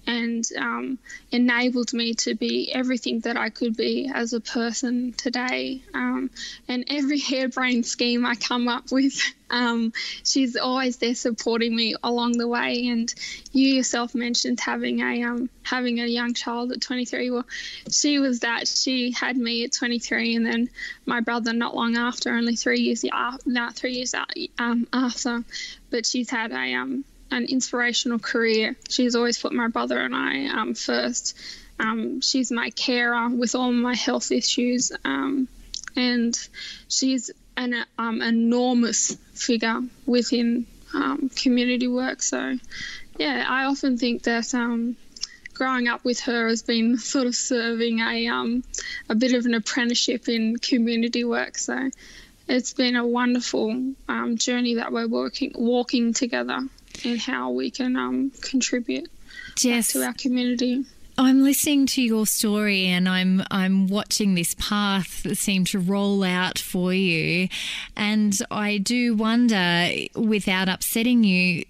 and 0.08 0.48
um, 0.58 1.00
enabled 1.32 1.94
me 1.94 2.14
to 2.14 2.36
be 2.36 2.72
everything 2.72 3.22
that 3.22 3.38
I 3.38 3.50
could 3.50 3.76
be 3.76 4.12
as 4.14 4.34
a 4.34 4.40
person 4.40 5.14
today. 5.14 5.82
Um, 5.94 6.30
and 6.68 6.86
every 6.88 7.20
harebrained 7.32 7.86
scheme 7.86 8.26
I 8.26 8.36
come 8.36 8.68
up 8.68 8.92
with, 8.92 9.20
um, 9.50 9.94
she's 10.24 10.56
always 10.56 10.98
there 10.98 11.16
supporting 11.16 11.76
me 11.76 11.96
along 12.04 12.38
the 12.38 12.48
way. 12.48 12.88
And 12.88 13.14
you 13.52 13.70
yourself 13.70 14.14
mentioned 14.16 14.60
having 14.60 15.02
a 15.02 15.24
um, 15.24 15.50
having 15.64 16.00
a 16.00 16.06
young 16.06 16.34
child 16.34 16.72
at 16.72 16.82
23. 16.82 17.32
Well, 17.32 17.46
she 17.90 18.20
was 18.20 18.42
that. 18.42 18.68
She 18.68 19.12
had 19.12 19.38
me 19.38 19.64
at 19.66 19.74
23, 19.74 20.36
and 20.36 20.46
then 20.46 20.70
my 21.06 21.22
brother 21.22 21.54
not 21.54 21.76
long 21.76 21.98
after, 21.98 22.32
only 22.32 22.56
three 22.56 22.82
years 22.82 23.04
after, 23.12 23.50
not 23.50 23.76
three 23.76 23.94
years 23.94 24.14
um, 24.60 24.88
after. 24.94 25.44
But 25.90 26.06
she's 26.06 26.30
had 26.30 26.52
a 26.52 26.74
um, 26.74 27.06
an 27.32 27.46
inspirational 27.46 28.20
career. 28.20 28.76
She's 28.90 29.16
always 29.16 29.38
put 29.38 29.54
my 29.54 29.68
brother 29.68 30.00
and 30.00 30.16
I 30.16 30.48
um, 30.48 30.74
first. 30.74 31.38
Um, 31.80 32.22
she's 32.22 32.52
my 32.52 32.70
carer 32.70 33.30
with 33.30 33.56
all 33.56 33.72
my 33.72 33.96
health 33.96 34.32
issues, 34.32 34.92
um, 35.04 35.48
and 35.96 36.36
she's 36.88 37.32
an 37.58 37.86
um, 37.98 38.22
enormous 38.22 39.16
figure 39.34 39.82
within 40.06 40.68
um, 40.94 41.30
community 41.36 41.88
work. 41.88 42.22
So, 42.22 42.58
yeah, 43.18 43.46
I 43.48 43.66
often 43.66 43.98
think 43.98 44.24
that 44.24 44.54
um, 44.54 44.96
growing 45.54 45.88
up 45.90 46.06
with 46.06 46.22
her 46.22 46.48
has 46.48 46.64
been 46.64 46.98
sort 47.14 47.28
of 47.28 47.36
serving 47.36 48.00
a 48.00 48.62
a 49.10 49.16
bit 49.16 49.34
of 49.34 49.46
an 49.46 49.54
apprenticeship 49.54 50.30
in 50.30 50.56
community 50.58 51.26
work. 51.26 51.58
So, 51.58 51.90
it's 52.48 52.74
been 52.74 52.96
a 52.96 53.06
wonderful 53.06 53.94
journey 54.36 54.76
that 54.76 54.94
we're 54.94 55.08
working 55.08 55.52
walking 55.56 56.14
together 56.14 56.60
and 57.04 57.20
how 57.20 57.50
we 57.50 57.72
can 57.72 57.96
um, 57.96 58.32
contribute 58.42 59.10
Jess, 59.56 59.94
to 59.94 60.04
our 60.04 60.14
community. 60.14 60.86
I'm 61.18 61.44
listening 61.44 61.86
to 61.88 62.02
your 62.02 62.26
story 62.26 62.88
and 62.88 63.08
I'm 63.08 63.42
I'm 63.50 63.88
watching 63.88 64.36
this 64.36 64.54
path 64.56 65.24
that 65.24 65.38
seem 65.38 65.64
to 65.66 65.80
roll 65.80 66.24
out 66.24 66.60
for 66.60 66.94
you 66.94 67.48
and 67.96 68.38
I 68.52 68.80
do 68.80 69.16
wonder 69.16 69.90
without 70.14 70.68
upsetting 70.68 71.24
you 71.24 71.64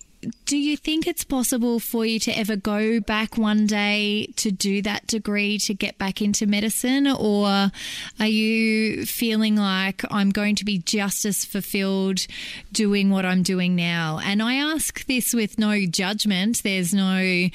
do 0.46 0.58
you 0.58 0.77
think 0.77 1.08
it's 1.08 1.24
possible 1.24 1.79
for 1.79 2.05
you 2.05 2.20
to 2.20 2.32
ever 2.32 2.55
go 2.55 3.00
back 3.00 3.38
one 3.38 3.65
day 3.65 4.27
to 4.36 4.51
do 4.51 4.82
that 4.84 5.08
degree 5.08 5.58
to 5.60 5.74
get 5.74 5.98
back 5.98 6.22
into 6.22 6.46
medicine? 6.46 7.08
Or 7.08 7.72
are 8.20 8.27
you 8.27 9.05
feeling 9.05 9.55
like 9.55 10.03
I'm 10.12 10.29
going 10.29 10.55
to 10.58 10.65
be 10.65 10.79
just 10.79 11.25
as 11.25 11.46
fulfilled 11.46 12.27
doing 12.72 13.10
what 13.10 13.25
I'm 13.25 13.44
doing 13.44 13.75
now? 13.75 14.20
And 14.24 14.41
I 14.41 14.56
ask 14.56 15.06
this 15.06 15.34
with 15.34 15.58
no 15.58 15.86
judgment. 15.86 16.63
There's 16.63 16.93
no, 16.93 17.47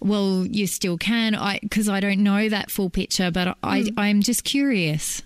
well, 0.00 0.46
you 0.46 0.66
still 0.66 0.98
can, 0.98 1.34
I 1.34 1.58
because 1.62 1.88
I, 1.88 1.98
I, 1.98 2.00
don't 2.00 2.20
know 2.20 2.48
that 2.48 2.70
full 2.70 2.90
picture, 2.90 3.30
but 3.30 3.58
I, 3.62 3.80
mm. 3.80 3.94
I'm 3.96 4.22
just 4.22 4.44
curious. 4.44 5.22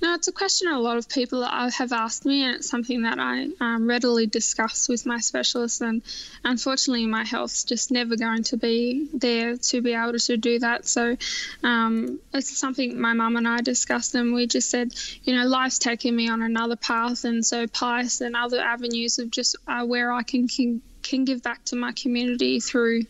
No, 0.00 0.14
it's 0.14 0.28
a 0.28 0.32
question 0.32 0.68
a 0.68 0.78
lot 0.78 0.96
of 0.96 1.08
people 1.08 1.42
have 1.42 1.92
asked 1.92 2.24
me, 2.24 2.44
and 2.44 2.56
it's 2.56 2.68
something 2.68 3.02
that 3.02 3.18
I 3.18 3.48
um, 3.60 3.88
readily 3.88 4.26
discuss 4.26 4.88
with 4.88 5.06
my 5.06 5.18
specialist. 5.18 5.80
And 5.80 6.02
unfortunately, 6.44 7.06
my 7.06 7.24
health's 7.24 7.64
just 7.64 7.90
never 7.90 8.16
going 8.16 8.44
to 8.44 8.56
be 8.56 9.08
there 9.12 9.56
to 9.56 9.80
be 9.80 9.94
able 9.94 10.18
to 10.18 10.36
do 10.36 10.58
that. 10.60 10.86
So 10.86 11.16
um, 11.62 12.20
it's 12.32 12.56
something 12.56 13.00
my 13.00 13.12
mum 13.12 13.36
and 13.36 13.48
I 13.48 13.60
discussed, 13.60 14.14
and 14.14 14.34
we 14.34 14.46
just 14.46 14.70
said, 14.70 14.94
you 15.24 15.34
know, 15.34 15.46
life's 15.46 15.78
taking 15.78 16.14
me 16.14 16.28
on 16.28 16.42
another 16.42 16.76
path, 16.76 17.24
and 17.24 17.44
so 17.44 17.66
Pius 17.66 18.20
and 18.20 18.36
other 18.36 18.60
avenues 18.60 19.18
of 19.18 19.30
just 19.30 19.56
uh, 19.66 19.84
where 19.84 20.12
I 20.12 20.22
can, 20.22 20.48
can 20.48 20.82
can 21.08 21.24
give 21.24 21.42
back 21.42 21.64
to 21.64 21.76
my 21.76 21.92
community 21.92 22.60
through 22.60 23.02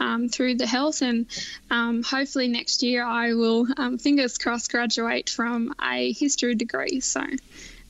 um, 0.00 0.28
through 0.28 0.54
the 0.54 0.66
health 0.66 1.02
and 1.02 1.26
um, 1.70 2.02
hopefully 2.02 2.48
next 2.48 2.82
year 2.82 3.04
I 3.04 3.32
will 3.34 3.66
um, 3.76 3.98
fingers 3.98 4.38
crossed 4.38 4.70
graduate 4.70 5.30
from 5.30 5.74
a 5.82 6.12
history 6.12 6.54
degree 6.54 7.00
so 7.00 7.22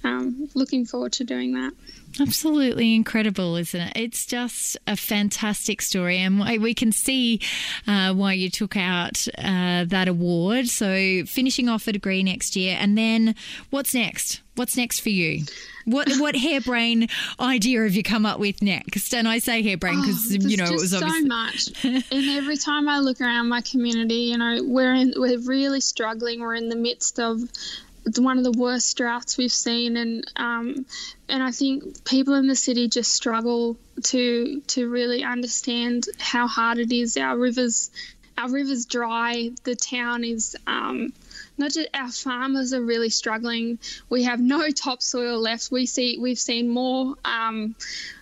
um, 0.05 0.49
looking 0.55 0.87
forward 0.87 1.13
to 1.15 1.25
doing 1.25 1.55
that 1.55 1.73
Absolutely 2.21 2.95
incredible, 2.95 3.55
isn't 3.57 3.81
it? 3.81 3.93
It's 3.95 4.27
just 4.27 4.77
a 4.87 4.97
fantastic 4.97 5.81
story, 5.81 6.19
and 6.19 6.41
we 6.61 6.75
can 6.75 6.91
see 6.91 7.41
uh, 7.87 8.13
why 8.13 8.33
you 8.33 8.51
took 8.51 8.77
out 8.77 9.29
uh, 9.39 9.85
that 9.85 10.09
award. 10.09 10.69
So, 10.69 11.25
finishing 11.27 11.69
off 11.69 11.87
a 11.87 11.93
degree 11.93 12.23
next 12.23 12.57
year, 12.57 12.77
and 12.81 12.99
then 12.99 13.37
what's 13.71 13.95
next? 13.95 14.41
What's 14.59 14.77
next 14.77 15.01
for 15.01 15.11
you? 15.11 15.45
What 15.85 16.09
what 16.19 16.35
harebrain 16.35 17.11
idea 17.39 17.83
have 17.83 17.95
you 17.95 18.03
come 18.03 18.27
up 18.27 18.41
with 18.41 18.61
next? 18.61 19.15
And 19.15 19.29
I 19.29 19.39
say 19.39 19.63
harebrain 19.63 20.03
because 20.03 20.33
oh, 20.33 20.49
you 20.49 20.57
know 20.57 20.65
it 20.65 20.73
was 20.73 20.93
obviously- 20.93 21.21
so 21.21 21.27
much. 21.27 21.85
and 21.85 22.29
every 22.31 22.57
time 22.57 22.89
I 22.89 22.99
look 22.99 23.21
around 23.21 23.49
my 23.49 23.61
community, 23.61 24.33
you 24.33 24.37
know, 24.39 24.59
we're 24.65 24.95
in, 24.95 25.15
we're 25.17 25.39
really 25.39 25.81
struggling. 25.81 26.41
We're 26.41 26.57
in 26.57 26.69
the 26.69 26.77
midst 26.77 27.21
of 27.21 27.41
one 28.17 28.39
of 28.39 28.45
the 28.45 28.53
worst 28.53 28.97
droughts 28.97 29.39
we've 29.39 29.53
seen, 29.53 29.97
and 29.97 30.31
um, 30.37 30.87
and 31.29 31.43
I 31.43 31.53
think 31.53 32.05
people 32.05 32.35
in 32.35 32.49
the 32.49 32.57
city 32.57 32.89
just 32.89 33.15
struggle 33.15 33.77
to 34.05 34.61
to 34.61 34.89
really 34.89 35.23
understand 35.23 36.07
how 36.19 36.49
hard 36.49 36.79
it 36.79 36.93
is. 36.93 37.17
Our 37.17 37.39
rivers, 37.39 37.91
our 38.37 38.51
rivers 38.51 38.87
dry. 38.87 39.51
The 39.63 39.77
town 39.77 40.25
is. 40.25 40.57
Um, 40.67 41.13
not 41.59 41.73
just 41.73 41.89
our 41.95 42.11
farmers 42.11 42.73
are 42.73 42.83
really 42.83 43.11
struggling. 43.11 43.79
We 44.09 44.25
have 44.25 44.41
no 44.41 44.71
topsoil 44.85 45.39
left. 45.41 45.71
We 45.71 45.87
see 45.87 46.19
we've 46.19 46.39
seen 46.39 46.69
more 46.69 47.15
um, 47.25 47.75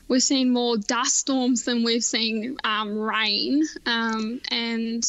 we've 0.09 0.23
seen 0.23 0.51
more 0.51 0.77
dust 0.77 1.17
storms 1.17 1.65
than 1.65 1.85
we've 1.85 2.05
seen 2.05 2.57
um, 2.65 2.99
rain, 2.99 3.63
um, 3.85 4.41
and 4.51 5.05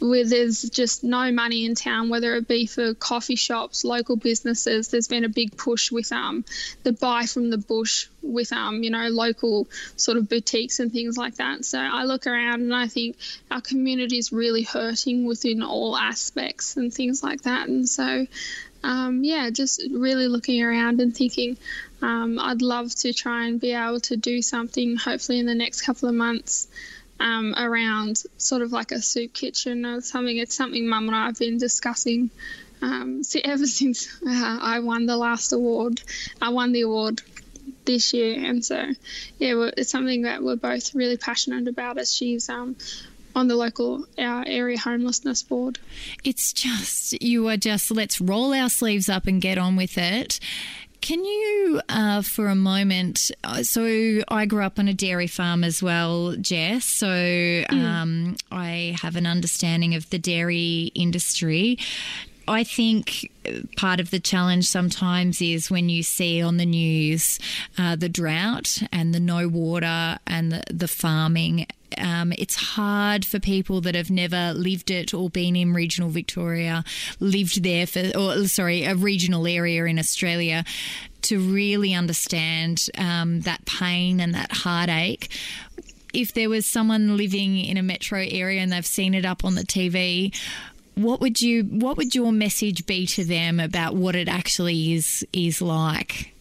where 0.00 0.24
there's 0.24 0.62
just 0.62 1.04
no 1.04 1.32
money 1.32 1.64
in 1.64 1.74
town, 1.74 2.08
whether 2.08 2.34
it 2.34 2.48
be 2.48 2.66
for 2.66 2.94
coffee 2.94 3.36
shops, 3.36 3.84
local 3.84 4.16
businesses. 4.16 4.88
There's 4.88 5.08
been 5.08 5.24
a 5.24 5.28
big 5.28 5.56
push 5.56 5.90
with 5.90 6.12
um, 6.12 6.44
the 6.82 6.92
buy 6.92 7.26
from 7.26 7.50
the 7.50 7.58
bush 7.58 8.08
with 8.22 8.52
um, 8.52 8.82
you 8.82 8.90
know 8.90 9.08
local 9.08 9.68
sort 9.96 10.16
of 10.16 10.28
boutiques 10.28 10.80
and 10.80 10.92
things 10.92 11.16
like 11.16 11.36
that. 11.36 11.64
So 11.64 11.78
I 11.78 12.04
look 12.04 12.26
around 12.26 12.62
and 12.62 12.74
I 12.74 12.88
think 12.88 13.16
our 13.50 13.60
community 13.60 14.18
is 14.18 14.32
really 14.32 14.62
hurting 14.62 15.24
within 15.26 15.62
all 15.62 15.96
aspects 15.96 16.76
and 16.76 16.92
things 16.92 17.22
like 17.22 17.42
that. 17.42 17.68
And 17.68 17.88
so 17.88 18.26
um, 18.82 19.24
yeah, 19.24 19.48
just 19.50 19.82
really 19.90 20.28
looking 20.28 20.62
around 20.62 21.00
and 21.00 21.16
thinking 21.16 21.56
um, 22.02 22.38
I'd 22.38 22.60
love 22.60 22.94
to 22.96 23.14
try 23.14 23.46
and 23.46 23.58
be 23.58 23.72
able 23.72 24.00
to 24.00 24.16
do 24.16 24.42
something 24.42 24.96
hopefully 24.96 25.38
in 25.38 25.46
the 25.46 25.54
next 25.54 25.82
couple 25.82 26.08
of 26.08 26.14
months 26.14 26.68
um, 27.20 27.54
around 27.56 28.22
sort 28.36 28.62
of 28.62 28.72
like 28.72 28.92
a 28.92 29.00
soup 29.00 29.32
kitchen 29.32 29.86
or 29.86 30.00
something. 30.00 30.36
It's 30.36 30.54
something 30.54 30.86
Mum 30.86 31.06
and 31.08 31.16
I 31.16 31.26
have 31.26 31.38
been 31.38 31.58
discussing 31.58 32.30
um, 32.82 33.22
ever 33.44 33.66
since 33.66 34.08
uh, 34.26 34.58
I 34.60 34.80
won 34.80 35.06
the 35.06 35.16
last 35.16 35.52
award. 35.52 36.02
I 36.40 36.50
won 36.50 36.72
the 36.72 36.82
award 36.82 37.22
this 37.84 38.12
year, 38.12 38.38
and 38.44 38.64
so 38.64 38.76
yeah, 39.38 39.70
it's 39.76 39.90
something 39.90 40.22
that 40.22 40.42
we're 40.42 40.56
both 40.56 40.94
really 40.94 41.16
passionate 41.16 41.68
about. 41.68 41.98
As 41.98 42.14
she's 42.14 42.48
um, 42.48 42.76
on 43.34 43.48
the 43.48 43.56
local 43.56 44.06
our 44.18 44.44
area 44.46 44.78
homelessness 44.78 45.42
board. 45.42 45.78
It's 46.22 46.52
just 46.52 47.20
you 47.22 47.48
are 47.48 47.56
just 47.56 47.90
let's 47.90 48.20
roll 48.20 48.52
our 48.54 48.68
sleeves 48.68 49.08
up 49.08 49.26
and 49.26 49.40
get 49.40 49.58
on 49.58 49.76
with 49.76 49.98
it. 49.98 50.40
Can 51.00 51.22
you, 51.22 51.80
uh, 51.88 52.22
for 52.22 52.48
a 52.48 52.54
moment, 52.54 53.30
uh, 53.44 53.62
so 53.62 54.22
I 54.28 54.46
grew 54.46 54.62
up 54.62 54.78
on 54.78 54.88
a 54.88 54.94
dairy 54.94 55.26
farm 55.26 55.62
as 55.62 55.82
well, 55.82 56.34
Jess. 56.36 56.86
So 56.86 57.06
mm. 57.06 57.72
um, 57.72 58.36
I 58.50 58.96
have 59.02 59.16
an 59.16 59.26
understanding 59.26 59.94
of 59.94 60.08
the 60.08 60.18
dairy 60.18 60.90
industry. 60.94 61.78
I 62.46 62.64
think 62.64 63.30
part 63.76 64.00
of 64.00 64.10
the 64.10 64.20
challenge 64.20 64.66
sometimes 64.66 65.40
is 65.40 65.70
when 65.70 65.88
you 65.88 66.02
see 66.02 66.42
on 66.42 66.56
the 66.56 66.66
news 66.66 67.38
uh, 67.78 67.96
the 67.96 68.08
drought 68.08 68.82
and 68.92 69.14
the 69.14 69.20
no 69.20 69.48
water 69.48 70.18
and 70.26 70.52
the, 70.52 70.62
the 70.72 70.88
farming. 70.88 71.66
Um, 71.96 72.32
it's 72.36 72.56
hard 72.56 73.24
for 73.24 73.38
people 73.38 73.80
that 73.82 73.94
have 73.94 74.10
never 74.10 74.52
lived 74.52 74.90
it 74.90 75.14
or 75.14 75.30
been 75.30 75.54
in 75.54 75.72
regional 75.72 76.10
Victoria, 76.10 76.84
lived 77.20 77.62
there 77.62 77.86
for, 77.86 78.10
or 78.16 78.48
sorry, 78.48 78.84
a 78.84 78.96
regional 78.96 79.46
area 79.46 79.84
in 79.84 79.98
Australia, 79.98 80.64
to 81.22 81.38
really 81.38 81.94
understand 81.94 82.86
um, 82.98 83.42
that 83.42 83.64
pain 83.64 84.20
and 84.20 84.34
that 84.34 84.52
heartache 84.52 85.30
if 86.12 86.32
there 86.32 86.48
was 86.48 86.64
someone 86.64 87.16
living 87.16 87.58
in 87.58 87.76
a 87.76 87.82
metro 87.82 88.20
area 88.20 88.60
and 88.60 88.72
they've 88.72 88.86
seen 88.86 89.14
it 89.14 89.24
up 89.24 89.44
on 89.44 89.56
the 89.56 89.62
TV, 89.64 90.32
what 90.94 91.20
would 91.20 91.40
you 91.40 91.64
what 91.64 91.96
would 91.96 92.14
your 92.14 92.32
message 92.32 92.86
be 92.86 93.06
to 93.08 93.24
them 93.24 93.60
about 93.60 93.94
what 93.94 94.14
it 94.14 94.28
actually 94.28 94.92
is 94.92 95.26
is 95.32 95.60
like? 95.60 96.34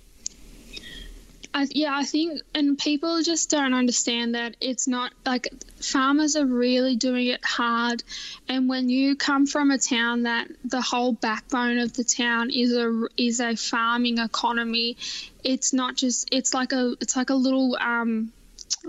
I, 1.55 1.67
yeah, 1.69 1.95
I 1.95 2.03
think, 2.03 2.41
and 2.55 2.79
people 2.79 3.21
just 3.21 3.51
don't 3.51 3.75
understand 3.75 4.33
that 4.33 4.55
it's 4.59 4.87
not 4.87 5.13
like 5.23 5.49
farmers 5.79 6.35
are 6.35 6.45
really 6.45 6.95
doing 6.95 7.27
it 7.27 7.45
hard. 7.45 8.03
And 8.49 8.67
when 8.67 8.89
you 8.89 9.15
come 9.15 9.45
from 9.45 9.69
a 9.69 9.77
town 9.77 10.23
that 10.23 10.47
the 10.65 10.81
whole 10.81 11.13
backbone 11.13 11.77
of 11.77 11.93
the 11.93 12.03
town 12.03 12.49
is 12.49 12.73
a 12.73 13.07
is 13.17 13.39
a 13.39 13.55
farming 13.55 14.17
economy, 14.17 14.97
it's 15.43 15.73
not 15.73 15.95
just 15.95 16.27
it's 16.31 16.55
like 16.55 16.71
a 16.71 16.95
it's 16.99 17.15
like 17.15 17.29
a 17.29 17.35
little 17.35 17.77
um, 17.79 18.31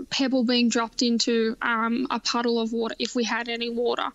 pebble 0.09 0.43
being 0.43 0.69
dropped 0.69 1.01
into 1.01 1.55
um, 1.61 2.07
a 2.09 2.19
puddle 2.19 2.59
of 2.59 2.73
water 2.73 2.95
if 2.99 3.15
we 3.15 3.23
had 3.23 3.49
any 3.49 3.69
water. 3.69 4.07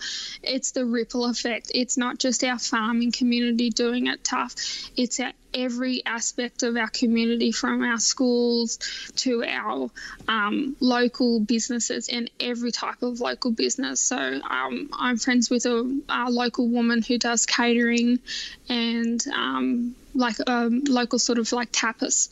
It's 0.42 0.72
the 0.72 0.84
ripple 0.84 1.24
effect. 1.26 1.70
It's 1.74 1.96
not 1.96 2.18
just 2.18 2.44
our 2.44 2.58
farming 2.58 3.12
community 3.12 3.70
doing 3.70 4.06
it 4.06 4.24
tough, 4.24 4.54
it's 4.96 5.20
at 5.20 5.34
every 5.52 6.04
aspect 6.06 6.62
of 6.62 6.76
our 6.76 6.88
community 6.88 7.52
from 7.52 7.82
our 7.82 7.98
schools 7.98 8.78
to 9.16 9.44
our 9.44 9.90
um, 10.28 10.76
local 10.80 11.40
businesses 11.40 12.08
and 12.08 12.30
every 12.38 12.70
type 12.70 13.02
of 13.02 13.20
local 13.20 13.50
business. 13.50 14.00
So 14.00 14.16
um, 14.16 14.90
I'm 14.92 15.18
friends 15.18 15.50
with 15.50 15.66
a, 15.66 16.00
a, 16.08 16.30
local 16.30 16.68
woman 16.68 17.02
who 17.02 17.18
does 17.18 17.46
catering 17.46 18.20
and 18.68 19.24
um, 19.34 19.96
like 20.14 20.38
a 20.38 20.50
um, 20.50 20.84
local 20.88 21.18
sort 21.18 21.38
of 21.38 21.52
like 21.52 21.72
tapas 21.72 22.28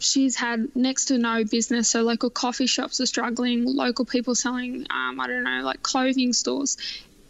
she's 0.00 0.36
had 0.36 0.74
next 0.74 1.06
to 1.06 1.18
no 1.18 1.44
business. 1.44 1.88
So 1.90 2.02
local 2.02 2.30
coffee 2.30 2.66
shops 2.66 3.00
are 3.00 3.06
struggling, 3.06 3.64
local 3.64 4.04
people 4.04 4.34
selling, 4.34 4.86
um, 4.90 5.20
I 5.20 5.26
don't 5.26 5.44
know, 5.44 5.62
like 5.62 5.82
clothing 5.82 6.32
stores. 6.32 6.76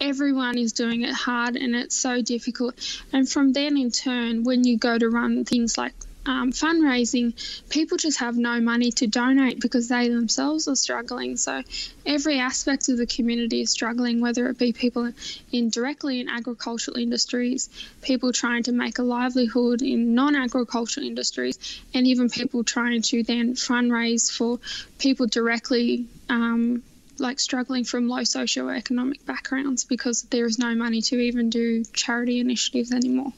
Everyone 0.01 0.57
is 0.57 0.73
doing 0.73 1.03
it 1.03 1.13
hard 1.13 1.57
and 1.57 1.77
it's 1.77 1.95
so 1.95 2.23
difficult. 2.23 2.75
And 3.13 3.29
from 3.29 3.53
then 3.53 3.77
in 3.77 3.91
turn, 3.91 4.45
when 4.45 4.65
you 4.65 4.79
go 4.79 4.97
to 4.97 5.11
run 5.11 5.45
things 5.45 5.77
like 5.77 5.93
um, 6.27 6.53
fundraising, 6.53 7.35
people 7.71 7.97
just 7.97 8.21
have 8.21 8.37
no 8.37 8.61
money 8.61 8.93
to 8.93 9.07
donate 9.07 9.61
because 9.61 9.89
they 9.89 10.09
themselves 10.09 10.69
are 10.69 10.77
struggling. 10.77 11.37
So 11.37 11.63
every 12.05 12.39
aspect 12.39 12.89
of 12.89 12.99
the 12.99 13.07
community 13.07 13.63
is 13.63 13.71
struggling, 13.71 14.21
whether 14.21 14.47
it 14.49 14.59
be 14.59 14.73
people 14.73 15.13
in 15.51 15.71
directly 15.71 16.21
in 16.21 16.29
agricultural 16.29 16.99
industries, 16.99 17.71
people 18.03 18.33
trying 18.33 18.65
to 18.65 18.73
make 18.73 18.99
a 18.99 19.03
livelihood 19.03 19.83
in 19.83 20.15
non-agricultural 20.15 21.07
industries, 21.07 21.59
and 21.95 22.07
even 22.07 22.29
people 22.29 22.65
trying 22.65 23.03
to 23.03 23.23
then 23.23 23.55
fundraise 23.55 24.31
for 24.31 24.59
people 24.99 25.27
directly. 25.27 26.07
Um, 26.29 26.83
like 27.19 27.39
struggling 27.39 27.85
from 27.85 28.09
low 28.09 28.21
socioeconomic 28.21 29.27
backgrounds 29.27 29.85
because 29.85 30.23
there 30.23 30.47
is 30.47 30.59
no 30.59 30.75
money 30.75 31.03
to 31.03 31.19
even 31.19 31.51
do 31.51 31.85
charity 31.93 32.41
initiatives 32.41 32.93
anymore 32.93 33.35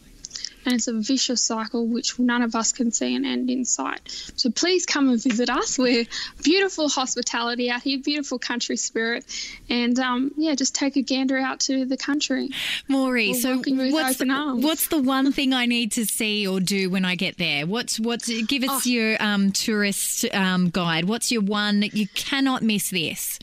and 0.65 0.75
it's 0.75 0.89
a 0.89 0.93
vicious 0.93 1.43
cycle 1.43 1.87
which 1.87 2.19
none 2.19 2.43
of 2.43 2.55
us 2.55 2.73
can 2.73 2.91
see 2.91 3.15
an 3.15 3.25
end 3.25 3.51
in 3.51 3.65
sight. 3.65 4.01
So 4.37 4.51
please 4.51 4.87
come 4.87 5.09
and 5.09 5.23
visit 5.23 5.51
us. 5.51 5.79
We're 5.79 6.07
beautiful 6.43 6.89
hospitality 6.89 7.71
out 7.71 7.83
here, 7.83 7.99
beautiful 7.99 8.39
country 8.39 8.77
spirit, 8.77 9.25
and 9.69 9.99
um, 9.99 10.33
yeah, 10.37 10.55
just 10.55 10.75
take 10.75 10.97
a 10.97 11.03
gander 11.03 11.39
out 11.39 11.61
to 11.61 11.85
the 11.85 11.97
country. 11.97 12.51
Moree, 12.89 13.35
so 13.35 13.57
what's 13.57 14.19
the, 14.19 14.59
what's 14.61 14.89
the 14.89 15.01
one 15.01 15.33
thing 15.33 15.53
I 15.53 15.67
need 15.67 15.93
to 15.93 16.05
see 16.05 16.47
or 16.47 16.61
do 16.61 16.91
when 16.91 17.05
I 17.05 17.15
get 17.15 17.39
there? 17.39 17.67
What's 17.67 17.99
what's 17.99 18.29
give 18.45 18.63
us 18.63 18.87
oh. 18.87 18.91
your 18.91 19.23
um, 19.23 19.53
tourist 19.53 20.25
um, 20.35 20.71
guide? 20.71 21.05
What's 21.07 21.33
your 21.33 21.43
one 21.43 21.83
you 21.93 22.09
cannot 22.15 22.63
miss 22.63 22.91
this? 22.91 23.39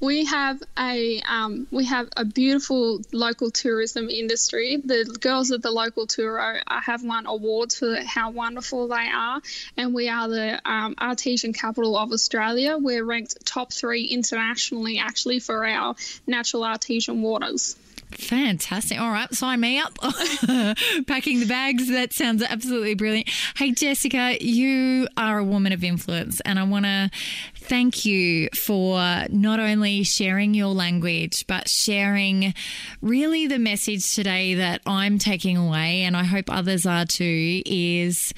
We 0.00 0.26
have 0.26 0.62
a 0.78 1.20
um, 1.22 1.66
we 1.70 1.86
have 1.86 2.08
a 2.16 2.24
beautiful 2.24 3.00
local 3.12 3.50
tourism 3.50 4.10
industry. 4.10 4.76
The 4.76 5.16
girls 5.20 5.50
at 5.52 5.62
the 5.62 5.70
local 5.70 6.06
tour 6.06 6.38
are, 6.38 6.60
have 6.66 7.02
won 7.02 7.26
awards 7.26 7.78
for 7.78 7.96
how 8.04 8.30
wonderful 8.30 8.88
they 8.88 9.08
are, 9.12 9.40
and 9.76 9.94
we 9.94 10.08
are 10.08 10.28
the 10.28 10.60
um, 10.70 10.94
artesian 10.98 11.52
capital 11.52 11.96
of 11.96 12.12
Australia. 12.12 12.76
We're 12.78 13.04
ranked 13.04 13.44
top 13.46 13.72
three 13.72 14.04
internationally, 14.04 14.98
actually, 14.98 15.38
for 15.38 15.66
our 15.66 15.96
natural 16.26 16.64
artesian 16.64 17.22
waters. 17.22 17.76
Fantastic. 18.12 19.00
All 19.00 19.10
right, 19.10 19.32
sign 19.34 19.60
me 19.60 19.78
up. 19.78 19.98
Packing 21.06 21.40
the 21.40 21.46
bags. 21.46 21.88
That 21.88 22.12
sounds 22.12 22.42
absolutely 22.42 22.94
brilliant. 22.94 23.28
Hey, 23.56 23.72
Jessica, 23.72 24.36
you 24.40 25.08
are 25.16 25.38
a 25.38 25.44
woman 25.44 25.72
of 25.72 25.84
influence, 25.84 26.40
and 26.40 26.58
I 26.58 26.64
want 26.64 26.84
to 26.86 27.10
thank 27.56 28.04
you 28.04 28.48
for 28.54 29.24
not 29.28 29.60
only 29.60 30.02
sharing 30.02 30.54
your 30.54 30.68
language, 30.68 31.46
but 31.46 31.68
sharing 31.68 32.54
really 33.02 33.46
the 33.46 33.58
message 33.58 34.14
today 34.14 34.54
that 34.54 34.82
I'm 34.86 35.18
taking 35.18 35.56
away, 35.56 36.02
and 36.02 36.16
I 36.16 36.24
hope 36.24 36.46
others 36.48 36.86
are 36.86 37.04
too, 37.04 37.62
is 37.66 38.32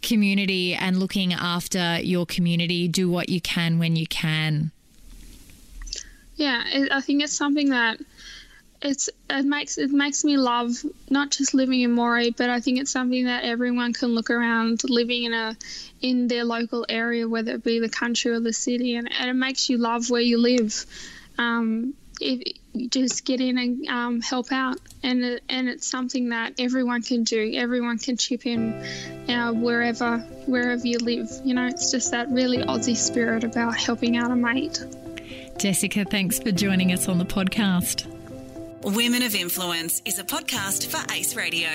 community 0.00 0.74
and 0.74 0.98
looking 0.98 1.32
after 1.32 1.98
your 2.00 2.24
community. 2.24 2.88
Do 2.88 3.10
what 3.10 3.28
you 3.28 3.40
can 3.40 3.78
when 3.78 3.96
you 3.96 4.06
can. 4.06 4.70
Yeah, 6.36 6.62
I 6.92 7.00
think 7.00 7.24
it's 7.24 7.36
something 7.36 7.70
that 7.70 7.98
it's 8.80 9.08
it 9.28 9.44
makes 9.44 9.76
it 9.76 9.90
makes 9.90 10.24
me 10.24 10.36
love 10.36 10.76
not 11.10 11.30
just 11.30 11.54
living 11.54 11.80
in 11.80 11.94
Moree, 11.94 12.36
but 12.36 12.48
I 12.48 12.60
think 12.60 12.78
it's 12.78 12.90
something 12.90 13.24
that 13.24 13.44
everyone 13.44 13.92
can 13.92 14.14
look 14.14 14.30
around 14.30 14.82
living 14.88 15.24
in 15.24 15.32
a 15.32 15.56
in 16.00 16.28
their 16.28 16.44
local 16.44 16.86
area, 16.88 17.28
whether 17.28 17.52
it 17.52 17.64
be 17.64 17.80
the 17.80 17.88
country 17.88 18.30
or 18.30 18.40
the 18.40 18.52
city, 18.52 18.94
and, 18.96 19.10
and 19.12 19.30
it 19.30 19.34
makes 19.34 19.68
you 19.68 19.78
love 19.78 20.10
where 20.10 20.20
you 20.20 20.38
live. 20.38 20.86
Um, 21.38 21.94
if, 22.20 22.42
just 22.90 23.24
get 23.24 23.40
in 23.40 23.58
and 23.58 23.88
um, 23.88 24.20
help 24.20 24.52
out, 24.52 24.76
and 25.02 25.24
it, 25.24 25.42
and 25.48 25.68
it's 25.68 25.88
something 25.88 26.28
that 26.28 26.54
everyone 26.58 27.02
can 27.02 27.24
do. 27.24 27.52
Everyone 27.56 27.98
can 27.98 28.16
chip 28.16 28.46
in, 28.46 28.74
uh, 29.28 29.52
wherever 29.52 30.18
wherever 30.46 30.86
you 30.86 30.98
live. 30.98 31.28
You 31.44 31.54
know, 31.54 31.66
it's 31.66 31.90
just 31.90 32.12
that 32.12 32.30
really 32.30 32.58
Aussie 32.58 32.96
spirit 32.96 33.42
about 33.42 33.76
helping 33.76 34.16
out 34.16 34.30
a 34.30 34.36
mate. 34.36 34.84
Jessica, 35.58 36.04
thanks 36.04 36.38
for 36.38 36.52
joining 36.52 36.92
us 36.92 37.08
on 37.08 37.18
the 37.18 37.24
podcast. 37.24 38.17
Women 38.84 39.22
of 39.22 39.34
Influence 39.34 40.00
is 40.04 40.18
a 40.18 40.24
podcast 40.24 40.86
for 40.86 41.12
Ace 41.12 41.34
Radio. 41.34 41.68